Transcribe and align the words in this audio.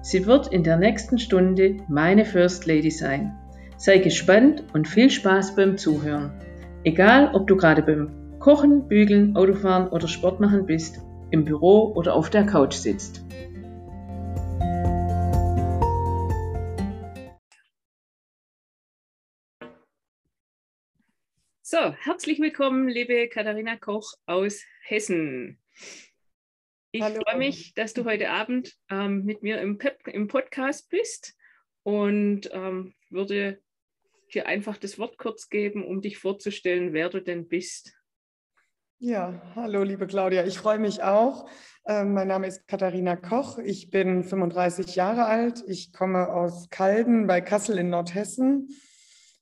Sie 0.00 0.26
wird 0.26 0.52
in 0.52 0.62
der 0.62 0.76
nächsten 0.76 1.18
Stunde 1.18 1.78
meine 1.88 2.24
First 2.24 2.66
Lady 2.66 2.90
sein. 2.90 3.36
Sei 3.76 3.98
gespannt 3.98 4.64
und 4.72 4.86
viel 4.86 5.10
Spaß 5.10 5.56
beim 5.56 5.76
Zuhören. 5.76 6.32
Egal, 6.84 7.34
ob 7.34 7.48
du 7.48 7.56
gerade 7.56 7.82
beim 7.82 8.38
Kochen, 8.38 8.86
Bügeln, 8.86 9.36
Autofahren 9.36 9.88
oder 9.88 10.06
Sport 10.06 10.38
machen 10.40 10.66
bist, 10.66 11.00
im 11.30 11.44
Büro 11.44 11.92
oder 11.94 12.14
auf 12.14 12.30
der 12.30 12.46
Couch 12.46 12.74
sitzt. 12.74 13.24
So, 21.60 21.92
herzlich 22.00 22.38
willkommen, 22.38 22.88
liebe 22.88 23.28
Katharina 23.28 23.76
Koch 23.76 24.14
aus 24.26 24.62
Hessen. 24.84 25.58
Ich 26.98 27.04
freue 27.04 27.38
mich, 27.38 27.74
dass 27.74 27.94
du 27.94 28.04
heute 28.04 28.28
Abend 28.28 28.74
ähm, 28.90 29.24
mit 29.24 29.44
mir 29.44 29.60
im, 29.60 29.78
Pep 29.78 30.08
im 30.08 30.26
Podcast 30.26 30.90
bist 30.90 31.36
und 31.84 32.50
ähm, 32.52 32.92
würde 33.08 33.60
dir 34.34 34.48
einfach 34.48 34.78
das 34.78 34.98
Wort 34.98 35.16
kurz 35.16 35.48
geben, 35.48 35.86
um 35.86 36.00
dich 36.00 36.18
vorzustellen, 36.18 36.92
wer 36.92 37.08
du 37.08 37.20
denn 37.20 37.46
bist. 37.46 37.94
Ja, 38.98 39.40
hallo 39.54 39.84
liebe 39.84 40.08
Claudia, 40.08 40.44
ich 40.44 40.58
freue 40.58 40.80
mich 40.80 41.00
auch. 41.04 41.48
Ähm, 41.86 42.14
mein 42.14 42.26
Name 42.26 42.48
ist 42.48 42.66
Katharina 42.66 43.14
Koch, 43.14 43.58
ich 43.58 43.90
bin 43.90 44.24
35 44.24 44.96
Jahre 44.96 45.26
alt, 45.26 45.62
ich 45.68 45.92
komme 45.92 46.32
aus 46.32 46.68
Kalden 46.68 47.28
bei 47.28 47.40
Kassel 47.40 47.78
in 47.78 47.90
Nordhessen. 47.90 48.70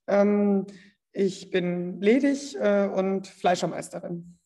Ähm, 0.07 0.67
ich 1.13 1.49
bin 1.51 2.03
ledig 2.03 2.55
äh, 2.57 2.87
und 2.87 3.29
Fleischermeisterin 3.29 4.37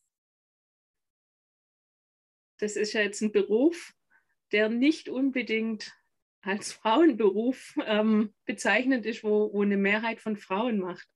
das 2.61 2.77
ist 2.77 2.93
ja 2.93 3.01
jetzt 3.01 3.21
ein 3.23 3.33
Beruf, 3.33 3.95
der 4.53 4.69
nicht 4.69 5.09
unbedingt 5.09 5.93
als 6.43 6.73
Frauenberuf 6.73 7.75
ähm, 7.87 8.33
bezeichnend 8.47 9.07
ist, 9.07 9.25
wo, 9.25 9.53
wo 9.53 9.63
eine 9.63 9.77
Mehrheit 9.77 10.21
von 10.21 10.37
Frauen 10.37 10.79
macht. 10.79 11.09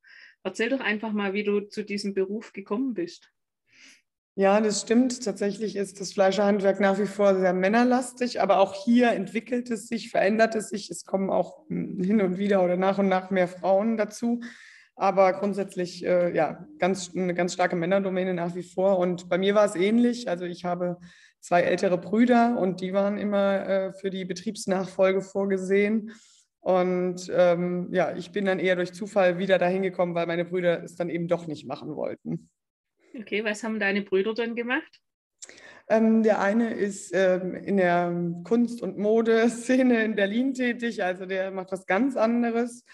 Erzähl 0.42 0.68
doch 0.68 0.80
einfach 0.80 1.12
mal, 1.12 1.32
wie 1.32 1.44
du 1.44 1.60
zu 1.60 1.82
diesem 1.82 2.12
Beruf 2.12 2.52
gekommen 2.52 2.92
bist. 2.94 3.30
Ja, 4.36 4.60
das 4.60 4.80
stimmt. 4.80 5.24
Tatsächlich 5.24 5.76
ist 5.76 6.00
das 6.00 6.12
Fleischerhandwerk 6.12 6.80
nach 6.80 6.98
wie 6.98 7.06
vor 7.06 7.38
sehr 7.38 7.52
männerlastig, 7.52 8.40
aber 8.40 8.58
auch 8.58 8.74
hier 8.74 9.12
entwickelt 9.12 9.70
es 9.70 9.86
sich, 9.86 10.10
verändert 10.10 10.56
es 10.56 10.70
sich. 10.70 10.90
Es 10.90 11.04
kommen 11.04 11.30
auch 11.30 11.68
hm, 11.68 12.02
hin 12.02 12.20
und 12.20 12.36
wieder 12.36 12.62
oder 12.62 12.76
nach 12.76 12.98
und 12.98 13.08
nach 13.08 13.30
mehr 13.30 13.46
Frauen 13.46 13.96
dazu. 13.96 14.40
Aber 14.96 15.32
grundsätzlich, 15.34 16.04
äh, 16.04 16.34
ja, 16.34 16.66
ganz, 16.78 17.12
eine 17.14 17.34
ganz 17.34 17.54
starke 17.54 17.76
Männerdomäne 17.76 18.34
nach 18.34 18.54
wie 18.54 18.62
vor. 18.62 18.98
Und 18.98 19.28
bei 19.28 19.38
mir 19.38 19.54
war 19.54 19.64
es 19.64 19.76
ähnlich. 19.76 20.28
Also 20.28 20.44
ich 20.44 20.64
habe 20.64 20.98
zwei 21.44 21.60
ältere 21.60 21.98
Brüder 21.98 22.56
und 22.58 22.80
die 22.80 22.94
waren 22.94 23.18
immer 23.18 23.68
äh, 23.68 23.92
für 23.92 24.08
die 24.08 24.24
Betriebsnachfolge 24.24 25.20
vorgesehen. 25.20 26.12
Und 26.60 27.30
ähm, 27.30 27.88
ja, 27.92 28.16
ich 28.16 28.32
bin 28.32 28.46
dann 28.46 28.58
eher 28.58 28.76
durch 28.76 28.94
Zufall 28.94 29.36
wieder 29.36 29.58
dahin 29.58 29.82
gekommen, 29.82 30.14
weil 30.14 30.26
meine 30.26 30.46
Brüder 30.46 30.82
es 30.82 30.96
dann 30.96 31.10
eben 31.10 31.28
doch 31.28 31.46
nicht 31.46 31.66
machen 31.66 31.96
wollten. 31.96 32.48
Okay, 33.14 33.44
was 33.44 33.62
haben 33.62 33.78
deine 33.78 34.00
Brüder 34.00 34.32
dann 34.32 34.56
gemacht? 34.56 35.02
Ähm, 35.86 36.22
der 36.22 36.40
eine 36.40 36.72
ist 36.72 37.10
ähm, 37.14 37.54
in 37.54 37.76
der 37.76 38.10
Kunst- 38.44 38.80
und 38.80 38.96
Modeszene 38.96 40.02
in 40.02 40.14
Berlin 40.14 40.54
tätig, 40.54 41.04
also 41.04 41.26
der 41.26 41.50
macht 41.50 41.72
was 41.72 41.84
ganz 41.84 42.16
anderes. 42.16 42.86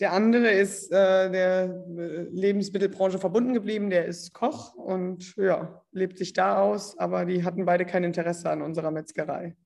Der 0.00 0.12
andere 0.12 0.50
ist 0.50 0.90
äh, 0.90 1.30
der 1.30 1.84
äh, 1.98 2.22
Lebensmittelbranche 2.30 3.18
verbunden 3.18 3.52
geblieben, 3.52 3.90
der 3.90 4.06
ist 4.06 4.32
Koch 4.32 4.74
und 4.74 5.36
ja, 5.36 5.84
lebt 5.92 6.16
sich 6.16 6.32
da 6.32 6.60
aus, 6.62 6.98
aber 6.98 7.26
die 7.26 7.44
hatten 7.44 7.66
beide 7.66 7.84
kein 7.84 8.02
Interesse 8.02 8.48
an 8.48 8.62
unserer 8.62 8.90
Metzgerei. 8.90 9.56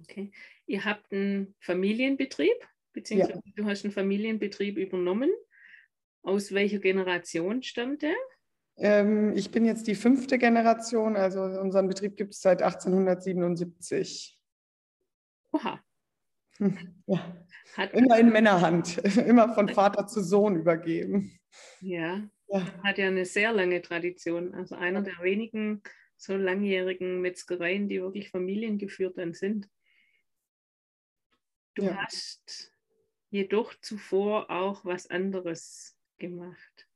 Okay. 0.00 0.32
Ihr 0.66 0.86
habt 0.86 1.12
einen 1.12 1.54
Familienbetrieb, 1.60 2.56
beziehungsweise 2.94 3.42
ja. 3.44 3.52
du 3.56 3.66
hast 3.66 3.84
einen 3.84 3.92
Familienbetrieb 3.92 4.78
übernommen. 4.78 5.30
Aus 6.22 6.52
welcher 6.52 6.78
Generation 6.78 7.62
stammt 7.62 8.02
der? 8.02 8.16
Ähm, 8.78 9.34
ich 9.34 9.50
bin 9.50 9.66
jetzt 9.66 9.86
die 9.86 9.94
fünfte 9.94 10.38
Generation, 10.38 11.16
also 11.16 11.42
unseren 11.42 11.88
Betrieb 11.88 12.16
gibt 12.16 12.32
es 12.32 12.40
seit 12.40 12.62
1877. 12.62 14.38
Oha. 15.52 15.80
Ja. 17.06 17.36
Hat 17.76 17.92
immer 17.94 18.18
in 18.18 18.30
Männerhand, 18.30 18.98
immer 19.16 19.54
von 19.54 19.68
Vater 19.68 20.06
zu 20.06 20.22
Sohn 20.22 20.56
übergeben. 20.56 21.38
Ja, 21.80 22.22
ja. 22.48 22.66
hat 22.82 22.98
ja 22.98 23.06
eine 23.06 23.24
sehr 23.24 23.52
lange 23.52 23.82
Tradition. 23.82 24.54
Also 24.54 24.74
einer 24.74 25.02
der 25.02 25.18
wenigen 25.22 25.82
so 26.16 26.36
langjährigen 26.36 27.20
Metzgereien, 27.20 27.88
die 27.88 28.00
wirklich 28.00 28.30
familiengeführt 28.30 29.18
dann 29.18 29.34
sind. 29.34 29.68
Du 31.74 31.84
ja. 31.84 31.96
hast 31.96 32.72
jedoch 33.30 33.74
zuvor 33.80 34.50
auch 34.50 34.84
was 34.84 35.08
anderes 35.08 35.96
gemacht. 36.18 36.88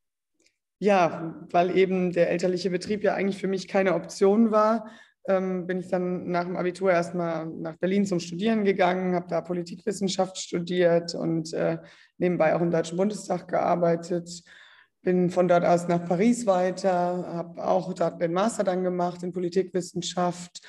Ja, 0.81 1.47
weil 1.51 1.77
eben 1.77 2.13
der 2.13 2.31
elterliche 2.31 2.71
Betrieb 2.71 3.05
ja 3.05 3.15
eigentlich 3.15 3.39
für 3.39 3.47
mich 3.47 3.69
keine 3.69 3.95
Option 3.95 4.51
war 4.51 4.91
ähm, 5.27 5.67
bin 5.67 5.81
ich 5.81 5.89
dann 5.89 6.31
nach 6.31 6.45
dem 6.45 6.57
Abitur 6.57 6.91
erstmal 6.91 7.47
nach 7.47 7.77
Berlin 7.77 8.07
zum 8.07 8.21
Studieren 8.21 8.65
gegangen, 8.65 9.15
habe 9.15 9.29
da 9.29 9.41
Politikwissenschaft 9.41 10.39
studiert 10.39 11.15
und 11.15 11.53
äh, 11.53 11.79
nebenbei 12.19 12.55
auch 12.55 12.61
im 12.61 12.71
Deutschen 12.71 12.97
Bundestag 12.97 13.49
gearbeitet. 13.49 14.43
Bin 15.03 15.31
von 15.31 15.49
dort 15.49 15.65
aus 15.65 15.89
nach 15.89 16.05
Paris 16.05 16.47
weiter, 16.47 17.27
habe 17.27 17.65
auch 17.65 17.93
dort 17.93 18.21
den 18.23 18.33
Master 18.33 18.65
dann 18.65 18.85
gemacht 18.85 19.23
in 19.23 19.33
Politikwissenschaft 19.33 20.61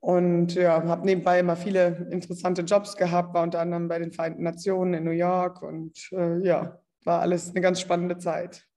und 0.00 0.54
ja, 0.54 0.82
habe 0.84 1.06
nebenbei 1.06 1.40
immer 1.40 1.56
viele 1.56 2.08
interessante 2.10 2.62
Jobs 2.62 2.96
gehabt, 2.96 3.34
war 3.34 3.42
unter 3.42 3.60
anderem 3.60 3.88
bei 3.88 3.98
den 3.98 4.12
Vereinten 4.12 4.42
Nationen 4.42 4.94
in 4.94 5.04
New 5.04 5.10
York 5.10 5.62
und 5.62 6.10
äh, 6.12 6.38
ja, 6.46 6.78
war 7.04 7.20
alles 7.20 7.50
eine 7.50 7.60
ganz 7.60 7.80
spannende 7.80 8.18
Zeit. 8.18 8.67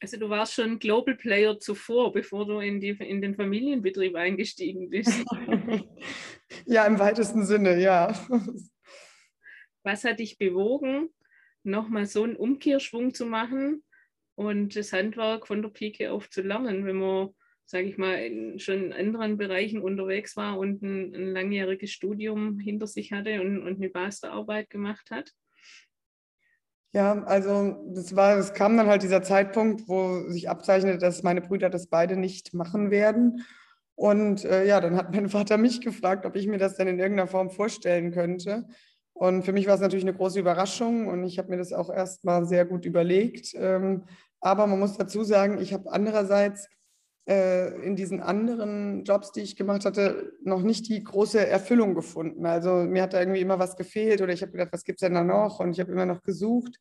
Also 0.00 0.18
du 0.18 0.28
warst 0.28 0.54
schon 0.54 0.78
Global 0.78 1.14
Player 1.14 1.58
zuvor, 1.58 2.12
bevor 2.12 2.46
du 2.46 2.60
in, 2.60 2.80
die, 2.80 2.90
in 2.90 3.22
den 3.22 3.34
Familienbetrieb 3.34 4.14
eingestiegen 4.14 4.90
bist. 4.90 5.24
ja, 6.66 6.84
im 6.86 6.98
weitesten 6.98 7.46
Sinne, 7.46 7.80
ja. 7.80 8.14
Was 9.82 10.04
hat 10.04 10.18
dich 10.18 10.36
bewogen, 10.36 11.08
nochmal 11.62 12.06
so 12.06 12.24
einen 12.24 12.36
Umkehrschwung 12.36 13.14
zu 13.14 13.24
machen 13.24 13.82
und 14.34 14.76
das 14.76 14.92
Handwerk 14.92 15.46
von 15.46 15.62
der 15.62 15.70
Pike 15.70 16.12
auf 16.12 16.28
zu 16.28 16.42
lernen, 16.42 16.84
wenn 16.84 16.96
man, 16.96 17.30
sage 17.64 17.86
ich 17.86 17.96
mal, 17.96 18.16
in, 18.16 18.58
schon 18.58 18.86
in 18.86 18.92
anderen 18.92 19.38
Bereichen 19.38 19.80
unterwegs 19.80 20.36
war 20.36 20.58
und 20.58 20.82
ein, 20.82 21.14
ein 21.14 21.32
langjähriges 21.32 21.90
Studium 21.90 22.58
hinter 22.58 22.86
sich 22.86 23.12
hatte 23.12 23.40
und, 23.40 23.62
und 23.62 23.76
eine 23.76 23.90
Masterarbeit 23.92 24.68
gemacht 24.68 25.10
hat? 25.10 25.32
Ja, 26.96 27.22
also 27.24 27.76
das 27.88 28.16
war, 28.16 28.38
es 28.38 28.54
kam 28.54 28.74
dann 28.78 28.86
halt 28.86 29.02
dieser 29.02 29.22
Zeitpunkt, 29.22 29.86
wo 29.86 30.30
sich 30.30 30.48
abzeichnete, 30.48 30.96
dass 30.96 31.22
meine 31.22 31.42
Brüder 31.42 31.68
das 31.68 31.88
beide 31.88 32.16
nicht 32.16 32.54
machen 32.54 32.90
werden. 32.90 33.44
Und 33.96 34.46
äh, 34.46 34.66
ja, 34.66 34.80
dann 34.80 34.96
hat 34.96 35.14
mein 35.14 35.28
Vater 35.28 35.58
mich 35.58 35.82
gefragt, 35.82 36.24
ob 36.24 36.36
ich 36.36 36.46
mir 36.46 36.56
das 36.56 36.76
denn 36.76 36.88
in 36.88 36.98
irgendeiner 36.98 37.28
Form 37.28 37.50
vorstellen 37.50 38.12
könnte. 38.12 38.64
Und 39.12 39.42
für 39.44 39.52
mich 39.52 39.66
war 39.66 39.74
es 39.74 39.82
natürlich 39.82 40.06
eine 40.06 40.14
große 40.14 40.40
Überraschung 40.40 41.08
und 41.08 41.24
ich 41.24 41.36
habe 41.36 41.50
mir 41.50 41.58
das 41.58 41.74
auch 41.74 41.90
erstmal 41.90 42.46
sehr 42.46 42.64
gut 42.64 42.86
überlegt. 42.86 43.52
Ähm, 43.56 44.04
aber 44.40 44.66
man 44.66 44.78
muss 44.78 44.96
dazu 44.96 45.22
sagen, 45.22 45.60
ich 45.60 45.74
habe 45.74 45.92
andererseits 45.92 46.66
in 47.28 47.96
diesen 47.96 48.20
anderen 48.20 49.02
Jobs, 49.02 49.32
die 49.32 49.40
ich 49.40 49.56
gemacht 49.56 49.84
hatte, 49.84 50.32
noch 50.44 50.62
nicht 50.62 50.88
die 50.88 51.02
große 51.02 51.44
Erfüllung 51.44 51.94
gefunden. 51.96 52.46
Also 52.46 52.70
mir 52.70 53.02
hat 53.02 53.14
da 53.14 53.18
irgendwie 53.18 53.40
immer 53.40 53.58
was 53.58 53.76
gefehlt 53.76 54.22
oder 54.22 54.32
ich 54.32 54.42
habe 54.42 54.52
gedacht, 54.52 54.72
was 54.72 54.84
gibt 54.84 54.98
es 54.98 55.06
denn 55.06 55.14
da 55.14 55.24
noch? 55.24 55.58
Und 55.58 55.72
ich 55.72 55.80
habe 55.80 55.90
immer 55.90 56.06
noch 56.06 56.22
gesucht. 56.22 56.78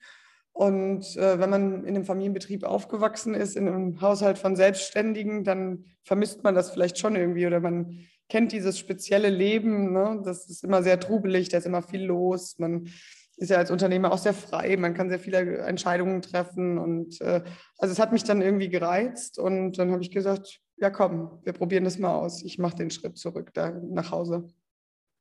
Und 0.55 1.17
äh, 1.17 1.39
wenn 1.39 1.49
man 1.49 1.83
in 1.83 1.95
einem 1.95 2.05
Familienbetrieb 2.05 2.63
aufgewachsen 2.63 3.33
ist, 3.33 3.57
in 3.57 3.67
einem 3.67 3.99
Haushalt 4.01 4.37
von 4.37 4.55
Selbstständigen, 4.55 5.43
dann 5.43 5.83
vermisst 6.03 6.43
man 6.43 6.55
das 6.55 6.69
vielleicht 6.69 6.97
schon 6.97 7.15
irgendwie 7.15 7.45
oder 7.47 7.59
man 7.59 8.05
kennt 8.29 8.51
dieses 8.51 8.79
spezielle 8.79 9.29
Leben. 9.29 9.91
Ne? 9.91 10.21
Das 10.23 10.49
ist 10.49 10.63
immer 10.63 10.81
sehr 10.81 10.99
trubelig, 10.99 11.49
da 11.49 11.57
ist 11.57 11.65
immer 11.65 11.81
viel 11.81 12.05
los. 12.05 12.57
Man 12.57 12.87
ist 13.37 13.49
ja 13.49 13.57
als 13.57 13.71
Unternehmer 13.71 14.11
auch 14.11 14.17
sehr 14.17 14.33
frei, 14.33 14.77
man 14.77 14.93
kann 14.93 15.09
sehr 15.09 15.19
viele 15.19 15.57
Entscheidungen 15.59 16.21
treffen 16.21 16.77
und 16.77 17.19
äh, 17.21 17.43
also 17.77 17.91
es 17.91 17.99
hat 17.99 18.13
mich 18.13 18.23
dann 18.23 18.41
irgendwie 18.41 18.69
gereizt 18.69 19.39
und 19.39 19.77
dann 19.77 19.91
habe 19.91 20.01
ich 20.01 20.11
gesagt, 20.11 20.61
ja 20.77 20.89
komm, 20.89 21.39
wir 21.43 21.53
probieren 21.53 21.83
das 21.83 21.97
mal 21.97 22.15
aus. 22.15 22.43
Ich 22.43 22.57
mache 22.57 22.77
den 22.77 22.91
Schritt 22.91 23.17
zurück 23.17 23.51
da 23.53 23.71
nach 23.71 24.11
Hause. 24.11 24.47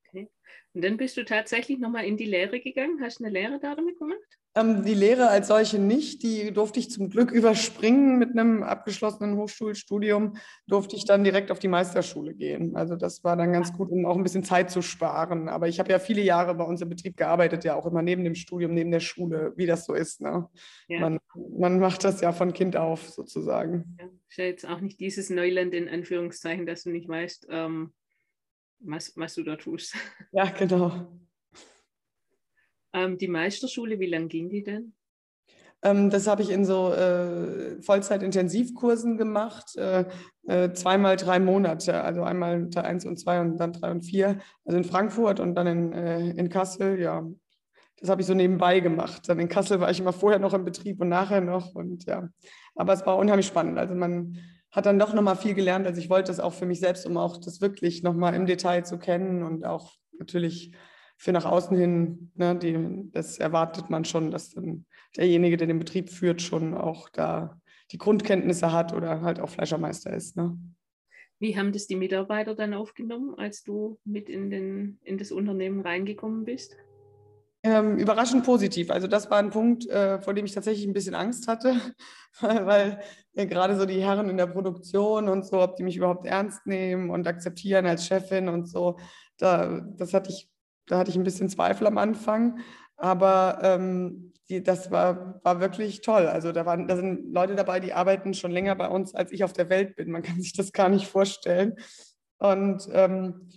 Okay. 0.07 0.29
Und 0.73 0.83
dann 0.83 0.97
bist 0.97 1.17
du 1.17 1.25
tatsächlich 1.25 1.79
nochmal 1.79 2.05
in 2.05 2.17
die 2.17 2.25
Lehre 2.25 2.59
gegangen? 2.59 2.99
Hast 3.01 3.19
du 3.19 3.25
eine 3.25 3.33
Lehre 3.33 3.59
da 3.59 3.75
damit 3.75 3.97
gemacht? 3.97 4.39
Ähm, 4.57 4.85
die 4.85 4.93
Lehre 4.93 5.27
als 5.27 5.49
solche 5.49 5.79
nicht, 5.79 6.23
die 6.23 6.53
durfte 6.53 6.79
ich 6.79 6.89
zum 6.89 7.09
Glück 7.09 7.31
überspringen 7.31 8.17
mit 8.17 8.31
einem 8.31 8.63
abgeschlossenen 8.63 9.35
Hochschulstudium, 9.35 10.37
durfte 10.65 10.95
ich 10.95 11.03
dann 11.03 11.25
direkt 11.25 11.51
auf 11.51 11.59
die 11.59 11.67
Meisterschule 11.67 12.33
gehen. 12.33 12.73
Also 12.77 12.95
das 12.95 13.21
war 13.25 13.35
dann 13.35 13.51
ganz 13.51 13.73
gut, 13.73 13.91
um 13.91 14.05
auch 14.05 14.15
ein 14.15 14.23
bisschen 14.23 14.45
Zeit 14.45 14.71
zu 14.71 14.81
sparen. 14.81 15.49
Aber 15.49 15.67
ich 15.67 15.79
habe 15.79 15.91
ja 15.91 15.99
viele 15.99 16.21
Jahre 16.21 16.55
bei 16.55 16.63
uns 16.63 16.81
im 16.81 16.87
Betrieb 16.87 17.17
gearbeitet, 17.17 17.65
ja 17.65 17.75
auch 17.75 17.85
immer 17.85 18.01
neben 18.01 18.23
dem 18.23 18.35
Studium, 18.35 18.73
neben 18.73 18.91
der 18.91 19.01
Schule, 19.01 19.51
wie 19.57 19.65
das 19.65 19.85
so 19.85 19.93
ist. 19.93 20.21
Ne? 20.21 20.47
Ja. 20.87 21.01
Man, 21.01 21.19
man 21.35 21.79
macht 21.79 22.05
das 22.05 22.21
ja 22.21 22.31
von 22.31 22.53
Kind 22.53 22.77
auf 22.77 23.09
sozusagen. 23.09 23.97
Ja, 23.99 24.05
ist 24.29 24.37
ja 24.37 24.45
jetzt 24.45 24.65
auch 24.69 24.79
nicht 24.79 25.01
dieses 25.01 25.29
Neuland 25.29 25.73
in 25.73 25.89
Anführungszeichen, 25.89 26.65
dass 26.65 26.83
du 26.83 26.91
nicht 26.91 27.09
weißt, 27.09 27.47
ähm, 27.49 27.93
was, 28.79 29.11
was 29.17 29.33
du 29.33 29.43
da 29.43 29.57
tust. 29.57 29.95
Ja, 30.31 30.45
genau. 30.45 31.19
Ähm, 32.95 33.17
die 33.17 33.27
Meisterschule, 33.27 33.99
wie 33.99 34.07
lange 34.07 34.27
ging 34.27 34.49
die 34.49 34.63
denn? 34.63 34.93
Ähm, 35.83 36.09
das 36.09 36.27
habe 36.27 36.41
ich 36.41 36.49
in 36.49 36.63
so 36.63 36.93
äh, 36.93 37.81
Vollzeit-Intensivkursen 37.81 39.17
gemacht, 39.17 39.75
äh, 39.75 40.05
äh, 40.47 40.71
zweimal 40.71 41.17
drei 41.17 41.39
Monate, 41.39 42.01
also 42.01 42.23
einmal 42.23 42.69
Teil 42.69 42.85
1 42.85 43.05
und 43.05 43.19
2 43.19 43.41
und 43.41 43.57
dann 43.57 43.73
3 43.73 43.91
und 43.91 44.01
4, 44.01 44.39
also 44.63 44.77
in 44.77 44.85
Frankfurt 44.85 45.41
und 45.41 45.55
dann 45.55 45.67
in, 45.67 45.93
äh, 45.93 46.29
in 46.29 46.49
Kassel, 46.49 46.99
ja. 46.99 47.27
Das 47.99 48.09
habe 48.09 48.21
ich 48.21 48.27
so 48.27 48.33
nebenbei 48.33 48.81
gemacht. 48.81 49.29
Dann 49.29 49.39
in 49.39 49.47
Kassel 49.47 49.79
war 49.79 49.89
ich 49.89 49.99
immer 49.99 50.11
vorher 50.11 50.39
noch 50.39 50.53
im 50.53 50.65
Betrieb 50.65 50.99
und 51.01 51.09
nachher 51.09 51.41
noch 51.41 51.75
und 51.75 52.05
ja. 52.05 52.29
Aber 52.75 52.93
es 52.93 53.05
war 53.05 53.17
unheimlich 53.17 53.47
spannend. 53.47 53.77
Also 53.77 53.95
man 53.95 54.37
hat 54.69 54.85
dann 54.85 54.99
doch 54.99 55.13
nochmal 55.13 55.37
viel 55.37 55.53
gelernt. 55.53 55.87
Also 55.87 56.01
ich 56.01 56.09
wollte 56.09 56.27
das 56.27 56.41
auch 56.41 56.53
für 56.53 56.65
mich 56.65 56.81
selbst, 56.81 57.05
um 57.05 57.15
auch 57.15 57.37
das 57.37 57.61
wirklich 57.61 58.03
nochmal 58.03 58.35
im 58.35 58.45
Detail 58.45 58.83
zu 58.83 58.97
kennen 58.97 59.43
und 59.43 59.65
auch 59.65 59.93
natürlich 60.19 60.73
für 61.17 61.31
nach 61.31 61.45
außen 61.45 61.77
hin, 61.77 62.31
ne, 62.35 62.55
die, 62.55 63.09
das 63.11 63.37
erwartet 63.37 63.89
man 63.89 64.05
schon, 64.05 64.31
dass 64.31 64.51
dann 64.51 64.85
derjenige, 65.15 65.57
der 65.57 65.67
den 65.67 65.79
Betrieb 65.79 66.09
führt, 66.09 66.41
schon 66.41 66.73
auch 66.73 67.09
da 67.09 67.59
die 67.91 67.97
Grundkenntnisse 67.97 68.71
hat 68.71 68.93
oder 68.93 69.21
halt 69.21 69.39
auch 69.39 69.49
Fleischermeister 69.49 70.13
ist. 70.13 70.35
Ne. 70.35 70.57
Wie 71.39 71.57
haben 71.57 71.71
das 71.71 71.87
die 71.87 71.95
Mitarbeiter 71.95 72.55
dann 72.55 72.73
aufgenommen, 72.73 73.35
als 73.35 73.63
du 73.63 73.99
mit 74.03 74.29
in, 74.29 74.49
den, 74.49 74.99
in 75.03 75.17
das 75.17 75.31
Unternehmen 75.31 75.81
reingekommen 75.81 76.45
bist? 76.45 76.75
Ähm, 77.63 77.97
überraschend 77.97 78.45
positiv. 78.45 78.91
Also 78.91 79.07
das 79.07 79.31
war 79.31 79.39
ein 79.39 79.49
Punkt, 79.49 79.87
äh, 79.87 80.21
vor 80.21 80.35
dem 80.35 80.45
ich 80.45 80.53
tatsächlich 80.53 80.85
ein 80.85 80.93
bisschen 80.93 81.15
Angst 81.15 81.47
hatte, 81.47 81.75
weil, 82.39 82.65
weil 82.67 82.99
ja, 83.33 83.45
gerade 83.45 83.75
so 83.75 83.85
die 83.85 84.01
Herren 84.01 84.29
in 84.29 84.37
der 84.37 84.47
Produktion 84.47 85.27
und 85.27 85.45
so, 85.45 85.61
ob 85.61 85.75
die 85.75 85.83
mich 85.83 85.97
überhaupt 85.97 86.25
ernst 86.25 86.67
nehmen 86.67 87.09
und 87.09 87.27
akzeptieren 87.27 87.85
als 87.87 88.05
Chefin 88.05 88.49
und 88.49 88.69
so, 88.69 88.97
da, 89.37 89.81
das 89.97 90.13
hatte 90.13 90.29
ich 90.29 90.47
da 90.87 90.97
hatte 90.97 91.11
ich 91.11 91.17
ein 91.17 91.23
bisschen 91.23 91.49
Zweifel 91.49 91.87
am 91.87 91.97
Anfang, 91.97 92.59
aber 92.97 93.59
ähm, 93.61 94.33
die, 94.49 94.61
das 94.61 94.91
war, 94.91 95.41
war 95.43 95.59
wirklich 95.59 96.01
toll. 96.01 96.27
Also 96.27 96.51
da, 96.51 96.65
waren, 96.65 96.87
da 96.87 96.95
sind 96.95 97.33
Leute 97.33 97.55
dabei, 97.55 97.79
die 97.79 97.93
arbeiten 97.93 98.33
schon 98.33 98.51
länger 98.51 98.75
bei 98.75 98.87
uns, 98.87 99.15
als 99.15 99.31
ich 99.31 99.43
auf 99.43 99.53
der 99.53 99.69
Welt 99.69 99.95
bin. 99.95 100.11
Man 100.11 100.21
kann 100.21 100.39
sich 100.39 100.53
das 100.53 100.71
gar 100.71 100.89
nicht 100.89 101.07
vorstellen. 101.07 101.75
Und 102.37 102.87
ähm, 102.91 103.49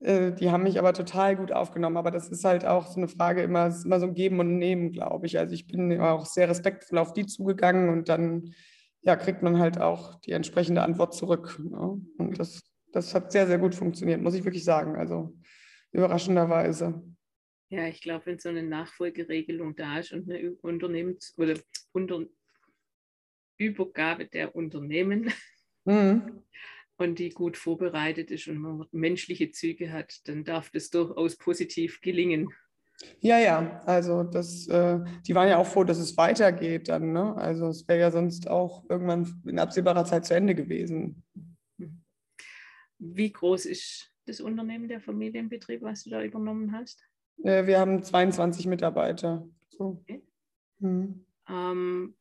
äh, 0.00 0.32
die 0.32 0.50
haben 0.50 0.64
mich 0.64 0.78
aber 0.78 0.92
total 0.92 1.36
gut 1.36 1.50
aufgenommen. 1.50 1.96
Aber 1.96 2.10
das 2.10 2.28
ist 2.28 2.44
halt 2.44 2.66
auch 2.66 2.86
so 2.86 2.96
eine 2.96 3.08
Frage, 3.08 3.42
immer, 3.42 3.68
ist 3.68 3.86
immer 3.86 4.00
so 4.00 4.06
ein 4.06 4.14
Geben 4.14 4.38
und 4.38 4.58
Nehmen, 4.58 4.92
glaube 4.92 5.26
ich. 5.26 5.38
Also 5.38 5.54
ich 5.54 5.66
bin 5.66 5.98
auch 6.00 6.26
sehr 6.26 6.48
respektvoll 6.48 6.98
auf 6.98 7.14
die 7.14 7.26
zugegangen 7.26 7.88
und 7.88 8.08
dann 8.08 8.52
ja, 9.00 9.16
kriegt 9.16 9.42
man 9.42 9.58
halt 9.58 9.80
auch 9.80 10.20
die 10.20 10.32
entsprechende 10.32 10.82
Antwort 10.82 11.14
zurück. 11.14 11.58
Ne? 11.62 12.00
Und 12.18 12.38
das, 12.38 12.62
das 12.92 13.14
hat 13.14 13.32
sehr, 13.32 13.46
sehr 13.46 13.58
gut 13.58 13.74
funktioniert, 13.74 14.20
muss 14.20 14.34
ich 14.34 14.44
wirklich 14.44 14.64
sagen. 14.64 14.96
Also 14.96 15.34
überraschenderweise. 15.94 17.02
Ja, 17.70 17.86
ich 17.88 18.02
glaube, 18.02 18.26
wenn 18.26 18.38
so 18.38 18.50
eine 18.50 18.62
Nachfolgeregelung 18.62 19.74
da 19.74 19.98
ist 19.98 20.12
und 20.12 20.30
eine 20.30 20.52
Unternehmens- 20.62 21.34
oder 21.38 21.54
Unter 21.92 22.26
Übergabe 23.56 24.26
der 24.26 24.54
Unternehmen 24.54 25.32
mhm. 25.84 26.42
und 26.96 27.18
die 27.18 27.30
gut 27.30 27.56
vorbereitet 27.56 28.30
ist 28.30 28.48
und 28.48 28.58
man 28.58 28.86
menschliche 28.90 29.50
Züge 29.52 29.92
hat, 29.92 30.20
dann 30.28 30.44
darf 30.44 30.70
das 30.70 30.90
durchaus 30.90 31.36
positiv 31.36 32.00
gelingen. 32.00 32.48
Ja, 33.20 33.38
ja, 33.38 33.80
also 33.86 34.22
das, 34.22 34.68
äh, 34.68 35.00
die 35.26 35.34
waren 35.34 35.48
ja 35.48 35.58
auch 35.58 35.66
froh, 35.66 35.84
dass 35.84 35.98
es 35.98 36.16
weitergeht 36.16 36.88
dann. 36.88 37.12
Ne? 37.12 37.34
Also 37.36 37.68
es 37.68 37.86
wäre 37.88 38.00
ja 38.00 38.10
sonst 38.10 38.48
auch 38.48 38.84
irgendwann 38.88 39.42
in 39.46 39.58
absehbarer 39.58 40.04
Zeit 40.04 40.26
zu 40.26 40.34
Ende 40.34 40.54
gewesen. 40.54 41.24
Wie 42.98 43.32
groß 43.32 43.66
ist 43.66 44.13
das 44.26 44.40
Unternehmen, 44.40 44.88
der 44.88 45.00
Familienbetrieb, 45.00 45.82
was 45.82 46.04
du 46.04 46.10
da 46.10 46.22
übernommen 46.22 46.72
hast? 46.72 47.02
Äh, 47.42 47.66
wir 47.66 47.78
haben 47.78 48.02
22 48.02 48.66
Mitarbeiter. 48.66 49.46
So. 49.68 50.00
Okay. 50.02 50.22
Hm. 50.80 51.24
Ähm, 51.48 52.16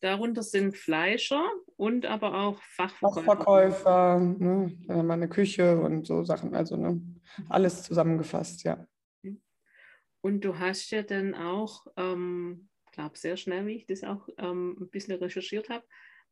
darunter 0.00 0.42
sind 0.42 0.76
Fleischer 0.76 1.48
und 1.76 2.06
aber 2.06 2.34
auch 2.34 2.60
Fachverkäufer. 2.62 3.22
Fachverkäufer, 3.22 4.18
ne? 4.20 4.76
dann 4.86 4.98
haben 4.98 5.06
wir 5.06 5.14
eine 5.14 5.28
Küche 5.28 5.80
und 5.80 6.06
so 6.06 6.24
Sachen, 6.24 6.54
also 6.54 6.76
ne? 6.76 7.00
alles 7.48 7.82
zusammengefasst, 7.82 8.64
ja. 8.64 8.86
Und 10.20 10.42
du 10.42 10.58
hast 10.58 10.90
ja 10.90 11.02
dann 11.02 11.34
auch, 11.34 11.86
ähm, 11.96 12.70
glaube 12.92 13.18
sehr 13.18 13.36
schnell, 13.36 13.66
wie 13.66 13.76
ich 13.76 13.86
das 13.86 14.04
auch 14.04 14.26
ähm, 14.38 14.76
ein 14.80 14.88
bisschen 14.88 15.18
recherchiert 15.18 15.68
habe, 15.68 15.84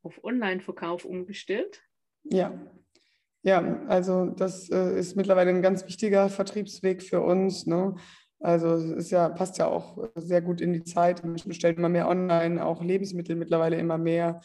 auf 0.02 0.24
Online-Verkauf 0.24 1.04
umgestellt. 1.04 1.82
Ja. 2.24 2.58
Ja, 3.42 3.80
also 3.88 4.26
das 4.26 4.70
äh, 4.70 4.98
ist 4.98 5.16
mittlerweile 5.16 5.50
ein 5.50 5.62
ganz 5.62 5.84
wichtiger 5.86 6.28
Vertriebsweg 6.28 7.02
für 7.02 7.20
uns. 7.20 7.66
Ne? 7.66 7.94
Also 8.38 8.74
es 8.74 8.90
ist 8.90 9.10
ja, 9.10 9.28
passt 9.28 9.58
ja 9.58 9.66
auch 9.66 9.98
sehr 10.14 10.42
gut 10.42 10.60
in 10.60 10.72
die 10.72 10.84
Zeit. 10.84 11.24
Menschen 11.24 11.48
bestellen 11.48 11.76
immer 11.76 11.88
mehr 11.88 12.08
online, 12.08 12.64
auch 12.64 12.82
Lebensmittel 12.82 13.34
mittlerweile 13.36 13.76
immer 13.76 13.98
mehr. 13.98 14.40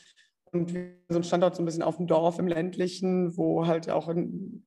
Und 0.52 0.72
so 1.10 1.18
ein 1.18 1.24
Standort 1.24 1.56
so 1.56 1.62
ein 1.62 1.66
bisschen 1.66 1.84
auf 1.84 1.98
dem 1.98 2.08
Dorf 2.08 2.40
im 2.40 2.48
ländlichen, 2.48 3.38
wo 3.38 3.68
halt 3.68 3.90
auch 3.90 4.10
in, 4.10 4.66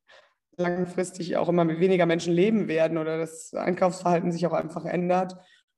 langfristig 0.61 1.37
auch 1.37 1.49
immer 1.49 1.67
weniger 1.67 2.07
Menschen 2.07 2.33
leben 2.33 2.69
werden 2.69 2.99
oder 2.99 3.19
das 3.19 3.53
Einkaufsverhalten 3.55 4.31
sich 4.31 4.47
auch 4.47 4.53
einfach 4.53 4.85
ändert. 4.85 5.37